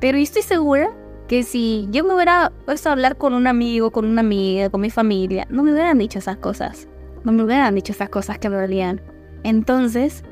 pero 0.00 0.18
estoy 0.18 0.42
segura 0.42 0.90
que 1.26 1.42
si 1.42 1.88
yo 1.90 2.04
me 2.04 2.14
hubiera 2.14 2.52
puesto 2.64 2.88
a 2.88 2.92
hablar 2.92 3.16
con 3.16 3.34
un 3.34 3.46
amigo, 3.46 3.90
con 3.90 4.04
una 4.04 4.20
amiga, 4.20 4.70
con 4.70 4.80
mi 4.80 4.90
familia, 4.90 5.46
no 5.50 5.62
me 5.62 5.72
hubieran 5.72 5.98
dicho 5.98 6.20
esas 6.20 6.36
cosas. 6.36 6.86
No 7.24 7.32
me 7.32 7.42
hubieran 7.42 7.74
dicho 7.74 7.92
esas 7.92 8.08
cosas 8.08 8.38
que 8.38 8.48
me 8.48 8.56
dolían. 8.56 9.00
Entonces, 9.42 10.22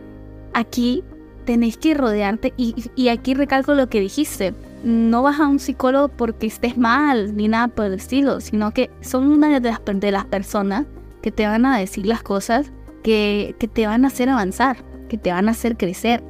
aquí 0.52 1.02
tenéis 1.44 1.76
que 1.76 1.94
rodearte 1.94 2.54
y, 2.56 2.74
y 2.94 3.08
aquí 3.08 3.34
recalco 3.34 3.74
lo 3.74 3.88
que 3.88 3.98
dijiste 3.98 4.54
no 4.84 5.22
vas 5.22 5.40
a 5.40 5.48
un 5.48 5.58
psicólogo 5.58 6.08
porque 6.08 6.46
estés 6.46 6.76
mal 6.76 7.34
ni 7.36 7.48
nada 7.48 7.68
por 7.68 7.86
el 7.86 7.94
estilo, 7.94 8.40
sino 8.40 8.72
que 8.72 8.90
son 9.00 9.26
una 9.26 9.58
de 9.58 9.68
las, 9.68 9.80
de 9.84 10.10
las 10.10 10.26
personas 10.26 10.86
que 11.22 11.32
te 11.32 11.46
van 11.46 11.64
a 11.64 11.78
decir 11.78 12.06
las 12.06 12.22
cosas 12.22 12.70
que, 13.02 13.56
que, 13.58 13.66
te 13.66 13.86
van 13.86 14.04
a 14.04 14.08
hacer 14.08 14.28
avanzar, 14.28 14.76
que 15.08 15.16
te 15.16 15.32
van 15.32 15.48
a 15.48 15.52
hacer 15.52 15.76
crecer. 15.76 16.22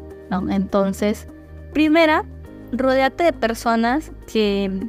Entonces, 0.51 1.29
primera, 1.73 2.25
rodeate 2.73 3.25
de 3.25 3.33
personas 3.33 4.13
que 4.33 4.89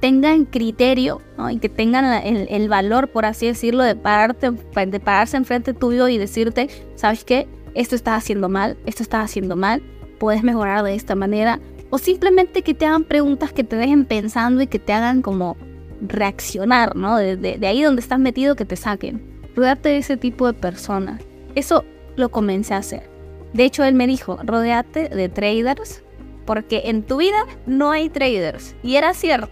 tengan 0.00 0.44
criterio 0.44 1.20
y 1.50 1.58
que 1.58 1.68
tengan 1.68 2.04
el, 2.24 2.46
el, 2.50 2.68
valor, 2.68 3.08
por 3.08 3.24
así 3.24 3.46
decirlo, 3.46 3.82
de, 3.82 3.96
pararte, 3.96 4.50
de 4.50 5.00
pararse 5.00 5.36
enfrente 5.36 5.74
tuyo 5.74 6.08
y 6.08 6.18
decirte, 6.18 6.68
¿sabes 6.94 7.24
qué? 7.24 7.48
Esto 7.74 7.94
estás 7.94 8.18
haciendo 8.18 8.48
mal, 8.48 8.76
esto 8.86 9.02
estás 9.02 9.24
haciendo 9.24 9.56
mal, 9.56 9.82
puedes 10.18 10.42
mejorar 10.42 10.82
de 10.82 10.94
esta 10.94 11.14
manera, 11.14 11.60
o 11.90 11.98
simplemente 11.98 12.62
que 12.62 12.74
te 12.74 12.86
hagan 12.86 13.04
preguntas 13.04 13.52
que 13.52 13.64
te 13.64 13.76
dejen 13.76 14.04
pensando 14.04 14.62
y 14.62 14.66
que 14.66 14.78
te 14.78 14.92
hagan 14.92 15.22
como 15.22 15.56
reaccionar, 16.00 16.96
¿no? 16.96 17.16
De, 17.16 17.58
ahí 17.66 17.82
donde 17.82 18.00
estás 18.00 18.18
metido 18.18 18.56
que 18.56 18.64
te 18.64 18.76
saquen. 18.76 19.22
Rodeate 19.54 19.90
de 19.90 19.98
ese 19.98 20.16
tipo 20.16 20.46
de 20.46 20.52
personas. 20.52 21.22
Eso 21.54 21.84
lo 22.16 22.30
comencé 22.30 22.74
a 22.74 22.78
hacer. 22.78 23.08
De 23.52 23.64
hecho, 23.64 23.84
él 23.84 23.94
me 23.94 24.06
dijo, 24.06 24.38
rodeate 24.44 25.08
de 25.08 25.28
traders, 25.28 26.02
porque 26.44 26.82
en 26.86 27.02
tu 27.02 27.18
vida 27.18 27.38
no 27.66 27.90
hay 27.90 28.10
traders. 28.10 28.76
Y 28.82 28.96
era 28.96 29.14
cierto. 29.14 29.48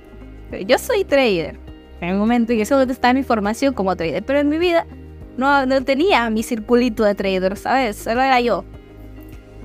Yo 0.66 0.79
soy 0.79 1.05
trader. 1.05 1.59
En 2.01 2.14
un 2.14 2.18
momento, 2.18 2.53
y 2.53 2.61
eso 2.61 2.83
está 2.83 3.14
mi 3.14 3.23
formación 3.23 3.73
como 3.73 3.97
trader, 3.97 4.23
pero 4.25 4.40
en 4.40 4.49
mi 4.49 4.59
vida 4.59 4.87
no, 5.38 5.64
no 5.64 5.83
tenía 5.85 6.29
mi 6.29 6.42
circulito 6.42 7.05
de 7.05 7.14
traders, 7.14 7.61
¿sabes? 7.61 7.97
Solo 7.97 8.20
era 8.20 8.40
yo. 8.40 8.64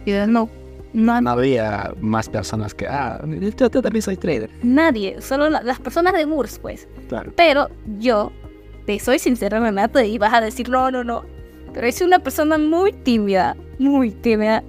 Y 0.06 0.12
yo 0.12 0.26
no, 0.26 0.50
no, 0.94 1.14
había 1.30 1.94
más 2.02 2.30
personas 2.30 2.74
que, 2.74 2.88
ah, 2.88 3.22
yo, 3.58 3.70
también 3.70 4.02
soy 4.02 4.18
trader. 4.18 4.50
Nadie, 4.64 5.22
solo 5.22 5.50
las 5.50 5.80
personas 5.80 6.14
de 6.14 6.26
Murs, 6.26 6.60
pues. 6.60 6.88
Claro. 7.08 7.32
Pero 7.36 7.70
yo 8.00 8.32
te 8.86 9.00
soy 9.00 9.20
sincera, 9.20 9.60
Renato, 9.60 10.00
y 10.02 10.18
vas 10.18 10.34
a 10.34 10.42
decir, 10.42 10.70
no, 10.70 10.90
no, 10.90 11.04
no. 11.04 11.24
Pero 11.74 11.86
es 11.86 12.02
una 12.02 12.20
persona 12.20 12.58
muy 12.58 12.92
tímida, 12.92 13.56
muy 13.78 14.12
tímida. 14.12 14.64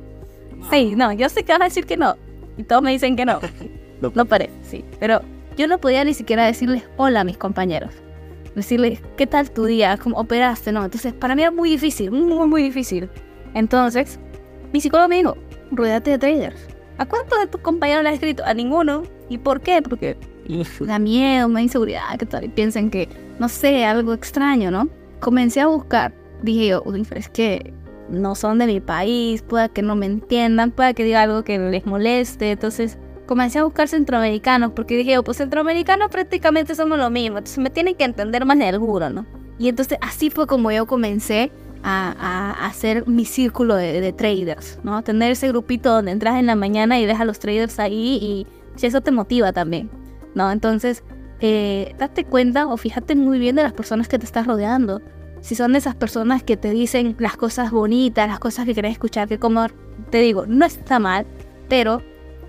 Sí, 0.71 0.95
no, 0.95 1.13
yo 1.13 1.29
sé 1.29 1.43
que 1.43 1.53
vas 1.53 1.63
a 1.63 1.65
decir 1.65 1.87
que 1.87 1.97
no. 1.97 2.17
Y 2.57 2.65
todos 2.65 2.83
me 2.83 2.91
dicen 2.91 3.17
que 3.17 3.25
no. 3.25 3.41
No. 4.01 4.11
No 4.15 4.25
parece, 4.25 4.55
sí. 4.63 4.83
Pero 4.99 5.21
yo 5.59 5.67
no 5.67 5.77
podía 5.77 6.03
ni 6.05 6.15
siquiera 6.15 6.47
decirles 6.47 6.85
hola 6.97 7.21
a 7.21 7.25
mis 7.25 7.37
compañeros. 7.37 7.93
Decirles, 8.55 9.03
¿qué 9.19 9.27
tal 9.27 9.51
tu 9.51 9.67
día? 9.67 9.99
¿Cómo 10.03 10.17
operaste? 10.17 10.73
No, 10.73 10.83
entonces 10.83 11.13
para 11.13 11.35
mí 11.35 11.43
era 11.43 11.51
muy 11.51 11.69
difícil, 11.69 12.11
muy, 12.11 12.49
muy 12.49 12.63
difícil. 12.63 13.11
Entonces, 13.53 14.19
mi 14.73 14.81
psicólogo 14.81 15.11
me 15.11 15.17
dijo, 15.17 15.37
ruédate 15.71 16.11
de 16.11 16.19
traders. 16.19 16.69
¿A 16.99 17.07
cuántos 17.07 17.39
de 17.41 17.47
tus 17.47 17.61
compañeros 17.61 18.03
le 18.03 18.11
has 18.11 18.15
escrito? 18.17 18.45
A 18.45 18.55
ninguno. 18.55 19.03
¿Y 19.29 19.39
por 19.39 19.61
qué? 19.61 19.81
Porque 19.83 20.17
da 20.81 20.99
miedo, 20.99 21.49
me 21.49 21.55
da 21.55 21.63
inseguridad, 21.63 22.19
que 22.19 22.27
tal, 22.27 22.45
y 22.45 22.49
piensen 22.49 22.91
que, 22.91 23.09
no 23.39 23.49
sé, 23.49 23.85
algo 23.85 24.13
extraño, 24.13 24.71
¿no? 24.71 24.89
Comencé 25.21 25.61
a 25.61 25.67
buscar. 25.67 26.13
Dije 26.43 26.69
yo, 26.69 26.83
uy, 26.85 27.05
pero 27.09 27.21
es 27.21 27.29
que 27.29 27.73
no 28.09 28.35
son 28.35 28.59
de 28.59 28.67
mi 28.67 28.81
país, 28.81 29.43
pueda 29.43 29.69
que 29.69 29.83
no 29.83 29.95
me 29.95 30.07
entiendan, 30.07 30.73
pueda 30.73 30.95
que 30.95 31.05
diga 31.05 31.23
algo 31.23 31.45
que 31.45 31.59
les 31.59 31.87
moleste. 31.87 32.53
Entonces 32.53 32.99
comencé 33.27 33.61
a 33.61 33.65
buscar 33.65 33.89
centroamericanos 33.89 34.73
porque 34.73 34.97
dije, 34.97 35.13
yo, 35.13 35.23
pues 35.23 35.37
centroamericanos 35.37 36.11
prácticamente 36.11 36.75
somos 36.75 36.99
lo 36.99 37.11
mismo, 37.11 37.39
entonces 37.39 37.59
me 37.59 37.71
tienen 37.71 37.95
que 37.95 38.05
entender 38.05 38.45
más 38.45 38.59
de 38.59 38.67
alguno, 38.67 39.09
¿no? 39.09 39.27
Y 39.59 39.69
entonces 39.69 39.99
así 40.01 40.31
fue 40.31 40.47
como 40.47 40.73
yo 40.73 40.87
comencé 40.87 41.53
a, 41.83 42.67
hacer 42.67 43.07
mi 43.07 43.25
círculo 43.25 43.75
de, 43.75 44.01
de 44.01 44.13
traders, 44.13 44.79
¿no? 44.83 45.03
Tener 45.03 45.33
ese 45.33 45.49
grupito 45.49 45.93
donde 45.93 46.13
entras 46.13 46.37
en 46.39 46.47
la 46.47 46.55
mañana 46.55 46.99
y 46.99 47.07
ves 47.07 47.21
a 47.21 47.25
los 47.25 47.39
traders 47.39 47.79
ahí 47.79 48.19
y 48.21 48.47
si 48.77 48.87
eso 48.87 49.01
te 49.01 49.11
motiva 49.11 49.53
también, 49.53 49.91
¿no? 50.35 50.51
Entonces, 50.51 51.03
eh, 51.41 51.95
date 51.99 52.25
cuenta 52.25 52.67
o 52.67 52.77
fíjate 52.77 53.17
muy 53.17 53.39
bien 53.39 53.57
de 53.57 53.63
las 53.63 53.73
personas 53.73 54.09
que 54.09 54.19
te 54.19 54.27
estás 54.27 54.47
rodeando. 54.47 55.01
Si 55.41 55.55
son 55.55 55.75
esas 55.75 55.95
personas 55.95 56.43
que 56.43 56.57
te 56.57 56.71
dicen 56.71 57.17
las 57.19 57.37
cosas 57.37 57.71
bonitas, 57.71 58.29
las 58.29 58.39
cosas 58.39 58.67
que 58.67 58.75
querés 58.75 58.93
escuchar, 58.93 59.27
que 59.27 59.39
como 59.39 59.67
te 60.11 60.19
digo, 60.19 60.45
no 60.47 60.67
está 60.67 60.99
mal, 60.99 61.27
pero 61.69 62.03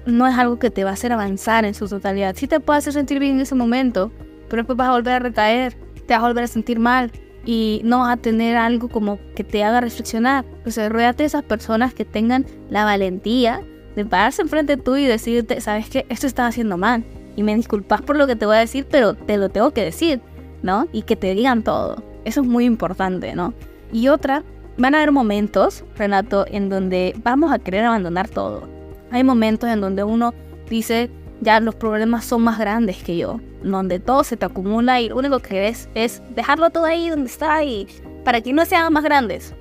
no 0.06 0.28
es 0.28 0.38
algo 0.38 0.60
que 0.60 0.72
te 0.72 0.84
va 0.84 0.90
a 0.90 0.94
hacer 0.94 1.14
avanzar 1.14 1.64
en 1.64 1.74
su 1.74 1.88
totalidad. 1.88 2.36
Sí 2.36 2.48
te 2.48 2.60
puede 2.60 2.80
hacer 2.80 2.94
sentir 2.94 3.20
bien 3.20 3.36
en 3.36 3.42
ese 3.42 3.56
momento, 3.56 4.12
pero 4.50 4.64
después 4.64 4.76
vas 4.76 4.90
a 4.90 4.92
volver 4.92 5.14
a 5.14 5.20
recaer, 5.20 5.74
te 6.06 6.14
vas 6.14 6.24
a 6.24 6.28
volver 6.28 6.44
a 6.44 6.48
sentir 6.48 6.80
mal 6.80 7.12
y 7.46 7.82
no 7.84 8.00
vas 8.00 8.14
a 8.14 8.18
tener 8.18 8.56
algo 8.58 8.88
como 8.90 9.20
que 9.36 9.44
te 9.44 9.64
haga 9.64 9.82
reflexionar. 9.82 10.46
O 10.66 10.72
sea, 10.72 10.90
ruédate 10.90 11.24
de 11.24 11.28
esas 11.28 11.44
personas 11.44 11.94
que 11.94 12.06
tengan 12.06 12.46
la 12.70 12.86
valentía 12.86 13.62
de 13.96 14.06
pararse 14.06 14.42
enfrente 14.42 14.78
tú 14.78 14.96
y 14.96 15.06
decirte, 15.06 15.60
¿sabes 15.62 15.90
qué? 15.90 16.06
Esto 16.10 16.28
estás 16.28 16.50
haciendo 16.50 16.78
mal. 16.78 17.04
Y 17.36 17.44
me 17.44 17.56
disculpas 17.56 18.02
por 18.02 18.18
lo 18.18 18.28
que 18.28 18.36
te 18.36 18.46
voy 18.46 18.58
a 18.58 18.60
decir, 18.60 18.86
pero 18.90 19.14
te 19.14 19.38
lo 19.38 19.50
tengo 19.50 19.72
que 19.72 19.84
decir, 19.84 20.22
¿no? 20.62 20.88
Y 20.92 21.04
que 21.04 21.16
te 21.16 21.34
digan 21.34 21.64
todo. 21.64 22.04
Eso 22.26 22.42
es 22.42 22.48
muy 22.48 22.66
importante, 22.66 23.36
¿no? 23.36 23.54
Y 23.92 24.08
otra, 24.10 24.44
van 24.78 24.96
a 24.96 25.00
haber 25.00 25.12
momentos, 25.12 25.84
Renato, 25.98 26.46
en 26.48 26.70
donde 26.70 27.16
vamos 27.24 27.52
a 27.52 27.60
querer 27.60 27.86
abandonar 27.86 28.30
todo. 28.30 28.68
Hay 29.12 29.24
momentos 29.24 29.70
en 29.70 29.82
donde 29.82 30.04
uno 30.04 30.34
dice, 30.70 31.10
ya 31.42 31.60
los 31.60 31.76
problemas 31.76 32.24
son 32.26 32.44
más 32.44 32.58
grandes 32.58 33.04
que 33.04 33.18
yo, 33.18 33.40
donde 33.64 34.00
todo 34.00 34.24
se 34.24 34.38
te 34.38 34.46
acumula 34.46 35.02
y 35.02 35.10
lo 35.10 35.18
único 35.18 35.40
que 35.40 35.50
querés 35.50 35.90
es 35.96 36.22
dejarlo 36.36 36.70
todo 36.70 36.86
ahí 36.86 37.10
donde 37.10 37.30
está 37.30 37.64
y 37.64 37.88
para 38.24 38.42
que 38.42 38.54
no 38.54 38.64
se 38.66 38.76
hagan 38.76 38.94
más 38.94 39.04
grandes, 39.04 39.54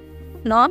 ¿no? 0.45 0.69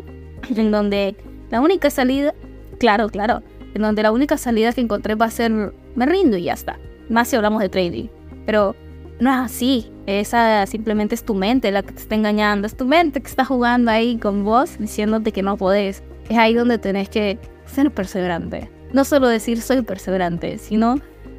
En 0.56 0.72
donde 0.72 1.16
la 1.50 1.60
única 1.60 1.90
salida, 1.90 2.34
claro, 2.80 3.10
claro, 3.10 3.42
en 3.74 3.82
donde 3.82 4.04
la 4.04 4.12
única 4.12 4.38
salida 4.38 4.72
que 4.72 4.82
encontré 4.82 5.16
va 5.16 5.26
a 5.26 5.32
ser 5.32 5.52
me 5.96 6.06
rindo 6.06 6.38
y 6.38 6.44
ya 6.44 6.54
está. 6.54 6.80
Más 7.10 7.28
si 7.28 7.36
hablamos 7.36 7.62
de 7.62 7.70
trading, 7.70 8.08
pero 8.46 8.76
no 9.20 9.32
es 9.32 9.38
así. 9.38 9.92
Esa 10.06 10.66
simplemente 10.66 11.16
es 11.16 11.24
tu 11.24 11.36
mente 11.36 11.72
la 11.72 11.84
que 11.84 11.92
te 11.92 12.02
está 12.02 12.16
engañando, 12.16 12.68
es 12.68 12.76
tu 12.76 12.86
mente 12.86 13.22
que 13.22 13.28
está 13.28 13.46
jugando 13.46 13.92
ahí 13.92 14.18
con 14.18 14.44
vos 14.44 14.78
diciéndote 14.80 15.32
que 15.32 15.44
no 15.44 15.58
podés. 15.58 16.04
Es 16.30 16.38
ahí 16.38 16.54
donde 16.54 16.78
tenés 16.78 17.10
que 17.10 17.38
ser 17.66 17.92
perseverante. 17.92 18.70
No 18.94 19.06
solo 19.06 19.28
decir 19.28 19.62
soy 19.62 19.82
perseverante, 19.82 20.58
sino 20.58 20.96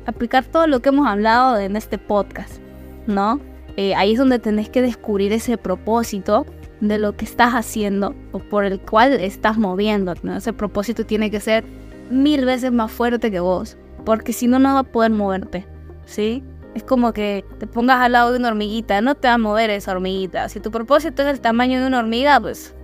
aplicar 0.07 0.45
todo 0.45 0.67
lo 0.67 0.81
que 0.81 0.91
hemos 0.91 1.07
hablado 1.07 1.59
en 1.59 1.77
este 1.77 1.99
podcast, 1.99 2.61
¿no? 3.07 3.41
Eh, 3.77 3.95
ahí 3.95 4.13
es 4.13 4.19
donde 4.19 4.39
tenés 4.39 4.69
que 4.69 4.83
descubrir 4.83 5.33
ese 5.33 5.57
propósito 5.57 6.47
de 6.81 6.99
lo 6.99 7.17
que 7.17 7.25
estás 7.25 7.55
haciendo 7.55 8.15
o 8.33 8.39
por 8.39 8.65
el 8.65 8.81
cual 8.81 9.13
estás 9.15 9.59
moviendo. 9.59 10.15
¿no? 10.23 10.37
Ese 10.37 10.53
propósito 10.53 11.05
tiene 11.05 11.31
que 11.31 11.41
ser 11.41 11.65
mil 12.11 12.45
veces 12.45 12.73
más 12.73 12.91
fuerte 12.91 13.31
que 13.31 13.41
vos, 13.41 13.77
porque 14.05 14.33
si 14.33 14.47
no, 14.47 14.59
no 14.59 14.75
va 14.75 14.81
a 14.81 14.85
poder 14.85 15.13
moverte, 15.13 15.67
¿sí? 16.05 16.43
Es 16.75 16.83
como 16.85 17.13
que 17.13 17.45
te 17.59 17.67
pongas 17.67 18.01
al 18.01 18.13
lado 18.13 18.33
de 18.33 18.39
una 18.39 18.49
hormiguita, 18.49 19.01
no 19.01 19.15
te 19.15 19.29
va 19.29 19.35
a 19.35 19.39
mover 19.39 19.71
esa 19.71 19.93
hormiguita. 19.93 20.49
Si 20.49 20.61
tu 20.61 20.71
propósito 20.71 21.23
es 21.23 21.29
el 21.29 21.41
tamaño 21.41 21.81
de 21.81 21.87
una 21.87 21.99
hormiga, 21.99 22.41
pues 22.41 22.75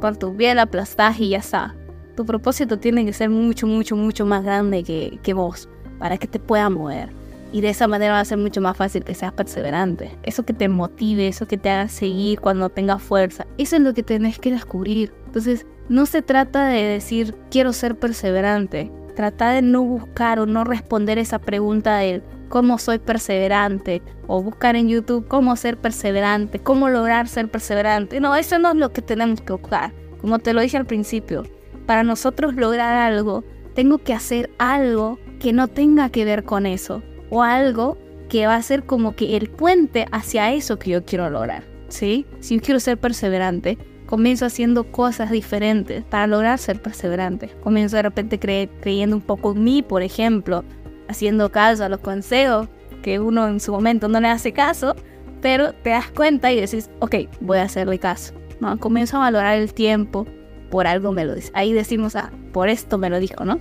con 0.00 0.16
tu 0.16 0.36
piel 0.36 0.56
la 0.56 0.62
aplastás 0.62 1.20
y 1.20 1.30
ya 1.30 1.38
está. 1.38 1.74
Tu 2.18 2.26
propósito 2.26 2.80
tiene 2.80 3.04
que 3.04 3.12
ser 3.12 3.30
mucho, 3.30 3.68
mucho, 3.68 3.94
mucho 3.94 4.26
más 4.26 4.42
grande 4.42 4.82
que, 4.82 5.20
que 5.22 5.34
vos 5.34 5.68
para 6.00 6.18
que 6.18 6.26
te 6.26 6.40
pueda 6.40 6.68
mover. 6.68 7.10
Y 7.52 7.60
de 7.60 7.68
esa 7.68 7.86
manera 7.86 8.14
va 8.14 8.18
a 8.18 8.24
ser 8.24 8.38
mucho 8.38 8.60
más 8.60 8.76
fácil 8.76 9.04
que 9.04 9.14
seas 9.14 9.32
perseverante. 9.32 10.18
Eso 10.24 10.42
que 10.42 10.52
te 10.52 10.68
motive, 10.68 11.28
eso 11.28 11.46
que 11.46 11.58
te 11.58 11.70
haga 11.70 11.86
seguir 11.86 12.40
cuando 12.40 12.70
tengas 12.70 13.00
fuerza. 13.00 13.46
Eso 13.56 13.76
es 13.76 13.82
lo 13.82 13.94
que 13.94 14.02
tenés 14.02 14.40
que 14.40 14.50
descubrir. 14.50 15.12
Entonces, 15.26 15.64
no 15.88 16.06
se 16.06 16.20
trata 16.20 16.66
de 16.66 16.82
decir 16.82 17.36
quiero 17.52 17.72
ser 17.72 17.96
perseverante. 17.96 18.90
Trata 19.14 19.50
de 19.52 19.62
no 19.62 19.84
buscar 19.84 20.40
o 20.40 20.46
no 20.46 20.64
responder 20.64 21.18
esa 21.18 21.38
pregunta 21.38 21.98
de 21.98 22.20
cómo 22.48 22.78
soy 22.78 22.98
perseverante 22.98 24.02
o 24.26 24.42
buscar 24.42 24.74
en 24.74 24.88
YouTube 24.88 25.28
cómo 25.28 25.54
ser 25.54 25.76
perseverante, 25.76 26.58
cómo 26.58 26.88
lograr 26.88 27.28
ser 27.28 27.48
perseverante. 27.48 28.18
No, 28.18 28.34
eso 28.34 28.58
no 28.58 28.70
es 28.70 28.76
lo 28.76 28.92
que 28.92 29.02
tenemos 29.02 29.40
que 29.40 29.52
buscar. 29.52 29.92
Como 30.20 30.40
te 30.40 30.52
lo 30.52 30.60
dije 30.60 30.76
al 30.76 30.84
principio, 30.84 31.44
para 31.88 32.02
nosotros 32.02 32.54
lograr 32.54 32.96
algo, 32.96 33.44
tengo 33.74 33.96
que 33.96 34.12
hacer 34.12 34.50
algo 34.58 35.18
que 35.40 35.54
no 35.54 35.68
tenga 35.68 36.10
que 36.10 36.26
ver 36.26 36.44
con 36.44 36.66
eso 36.66 37.02
o 37.30 37.42
algo 37.42 37.96
que 38.28 38.46
va 38.46 38.56
a 38.56 38.62
ser 38.62 38.84
como 38.84 39.16
que 39.16 39.38
el 39.38 39.48
puente 39.48 40.04
hacia 40.12 40.52
eso 40.52 40.78
que 40.78 40.90
yo 40.90 41.06
quiero 41.06 41.30
lograr, 41.30 41.64
¿sí? 41.88 42.26
Si 42.40 42.56
yo 42.56 42.60
quiero 42.60 42.78
ser 42.78 42.98
perseverante, 42.98 43.78
comienzo 44.04 44.44
haciendo 44.44 44.92
cosas 44.92 45.30
diferentes 45.30 46.04
para 46.04 46.26
lograr 46.26 46.58
ser 46.58 46.82
perseverante. 46.82 47.48
Comienzo 47.62 47.96
de 47.96 48.02
repente 48.02 48.38
cre 48.38 48.68
creyendo 48.82 49.16
un 49.16 49.22
poco 49.22 49.52
en 49.52 49.64
mí, 49.64 49.80
por 49.80 50.02
ejemplo, 50.02 50.66
haciendo 51.08 51.50
caso 51.50 51.84
a 51.84 51.88
los 51.88 52.00
consejos 52.00 52.68
que 53.00 53.18
uno 53.18 53.48
en 53.48 53.60
su 53.60 53.72
momento 53.72 54.08
no 54.08 54.20
le 54.20 54.28
hace 54.28 54.52
caso, 54.52 54.94
pero 55.40 55.72
te 55.72 55.88
das 55.88 56.10
cuenta 56.10 56.52
y 56.52 56.60
decís, 56.60 56.90
ok, 56.98 57.14
voy 57.40 57.56
a 57.56 57.62
hacerle 57.62 57.98
caso. 57.98 58.34
¿no? 58.60 58.78
Comienzo 58.78 59.16
a 59.16 59.20
valorar 59.20 59.56
el 59.56 59.72
tiempo, 59.72 60.26
por 60.70 60.86
algo 60.86 61.12
me 61.12 61.24
lo 61.24 61.34
dice. 61.34 61.50
Ahí 61.54 61.72
decimos, 61.72 62.16
ah, 62.16 62.30
por 62.52 62.68
esto 62.68 62.98
me 62.98 63.10
lo 63.10 63.18
dijo, 63.18 63.44
¿no? 63.44 63.60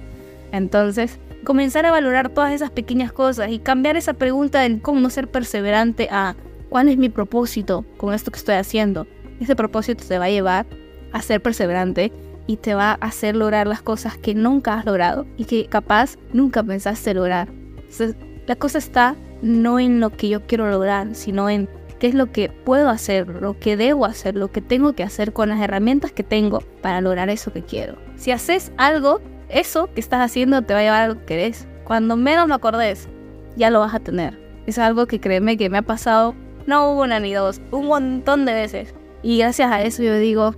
Entonces, 0.51 1.19
comenzar 1.43 1.85
a 1.85 1.91
valorar 1.91 2.29
todas 2.29 2.53
esas 2.53 2.71
pequeñas 2.71 3.11
cosas 3.11 3.51
y 3.51 3.59
cambiar 3.59 3.97
esa 3.97 4.13
pregunta 4.13 4.61
de 4.61 4.79
cómo 4.79 5.09
ser 5.09 5.29
perseverante 5.29 6.07
a 6.11 6.35
cuál 6.69 6.89
es 6.89 6.97
mi 6.97 7.09
propósito 7.09 7.85
con 7.97 8.13
esto 8.13 8.31
que 8.31 8.39
estoy 8.39 8.55
haciendo. 8.55 9.07
Ese 9.39 9.55
propósito 9.55 10.03
te 10.07 10.17
va 10.17 10.25
a 10.25 10.29
llevar 10.29 10.65
a 11.11 11.21
ser 11.21 11.41
perseverante 11.41 12.11
y 12.47 12.57
te 12.57 12.73
va 12.73 12.91
a 12.91 12.93
hacer 12.95 13.35
lograr 13.35 13.67
las 13.67 13.81
cosas 13.81 14.17
que 14.17 14.33
nunca 14.33 14.75
has 14.75 14.85
logrado 14.85 15.25
y 15.37 15.45
que 15.45 15.67
capaz 15.67 16.17
nunca 16.33 16.63
pensaste 16.63 17.13
lograr. 17.13 17.49
Entonces, 17.77 18.15
la 18.47 18.55
cosa 18.55 18.77
está 18.77 19.15
no 19.41 19.79
en 19.79 19.99
lo 19.99 20.09
que 20.09 20.29
yo 20.29 20.45
quiero 20.47 20.69
lograr, 20.69 21.13
sino 21.13 21.49
en 21.49 21.69
qué 21.99 22.07
es 22.07 22.13
lo 22.13 22.31
que 22.31 22.49
puedo 22.49 22.89
hacer, 22.89 23.27
lo 23.27 23.59
que 23.59 23.77
debo 23.77 24.05
hacer, 24.05 24.35
lo 24.35 24.51
que 24.51 24.61
tengo 24.61 24.93
que 24.93 25.03
hacer 25.03 25.33
con 25.33 25.49
las 25.49 25.59
herramientas 25.61 26.11
que 26.11 26.23
tengo 26.23 26.59
para 26.81 27.01
lograr 27.01 27.29
eso 27.29 27.51
que 27.51 27.63
quiero. 27.63 27.97
Si 28.15 28.31
haces 28.31 28.71
algo, 28.77 29.21
eso 29.49 29.89
que 29.93 29.99
estás 29.99 30.21
haciendo 30.21 30.61
te 30.61 30.73
va 30.73 30.79
a 30.79 30.83
llevar 30.83 31.03
a 31.03 31.07
lo 31.07 31.19
que 31.19 31.25
querés. 31.25 31.67
Cuando 31.83 32.15
menos 32.15 32.47
lo 32.47 32.55
acordes, 32.55 33.07
ya 33.55 33.69
lo 33.69 33.79
vas 33.79 33.93
a 33.93 33.99
tener. 33.99 34.39
Es 34.65 34.77
algo 34.77 35.07
que 35.07 35.19
créeme 35.19 35.57
que 35.57 35.69
me 35.69 35.79
ha 35.79 35.83
pasado, 35.83 36.35
no 36.65 36.93
una 36.93 37.19
ni 37.19 37.33
dos, 37.33 37.61
un 37.71 37.87
montón 37.87 38.45
de 38.45 38.53
veces. 38.53 38.93
Y 39.23 39.39
gracias 39.39 39.71
a 39.71 39.81
eso 39.81 40.03
yo 40.03 40.17
digo, 40.17 40.53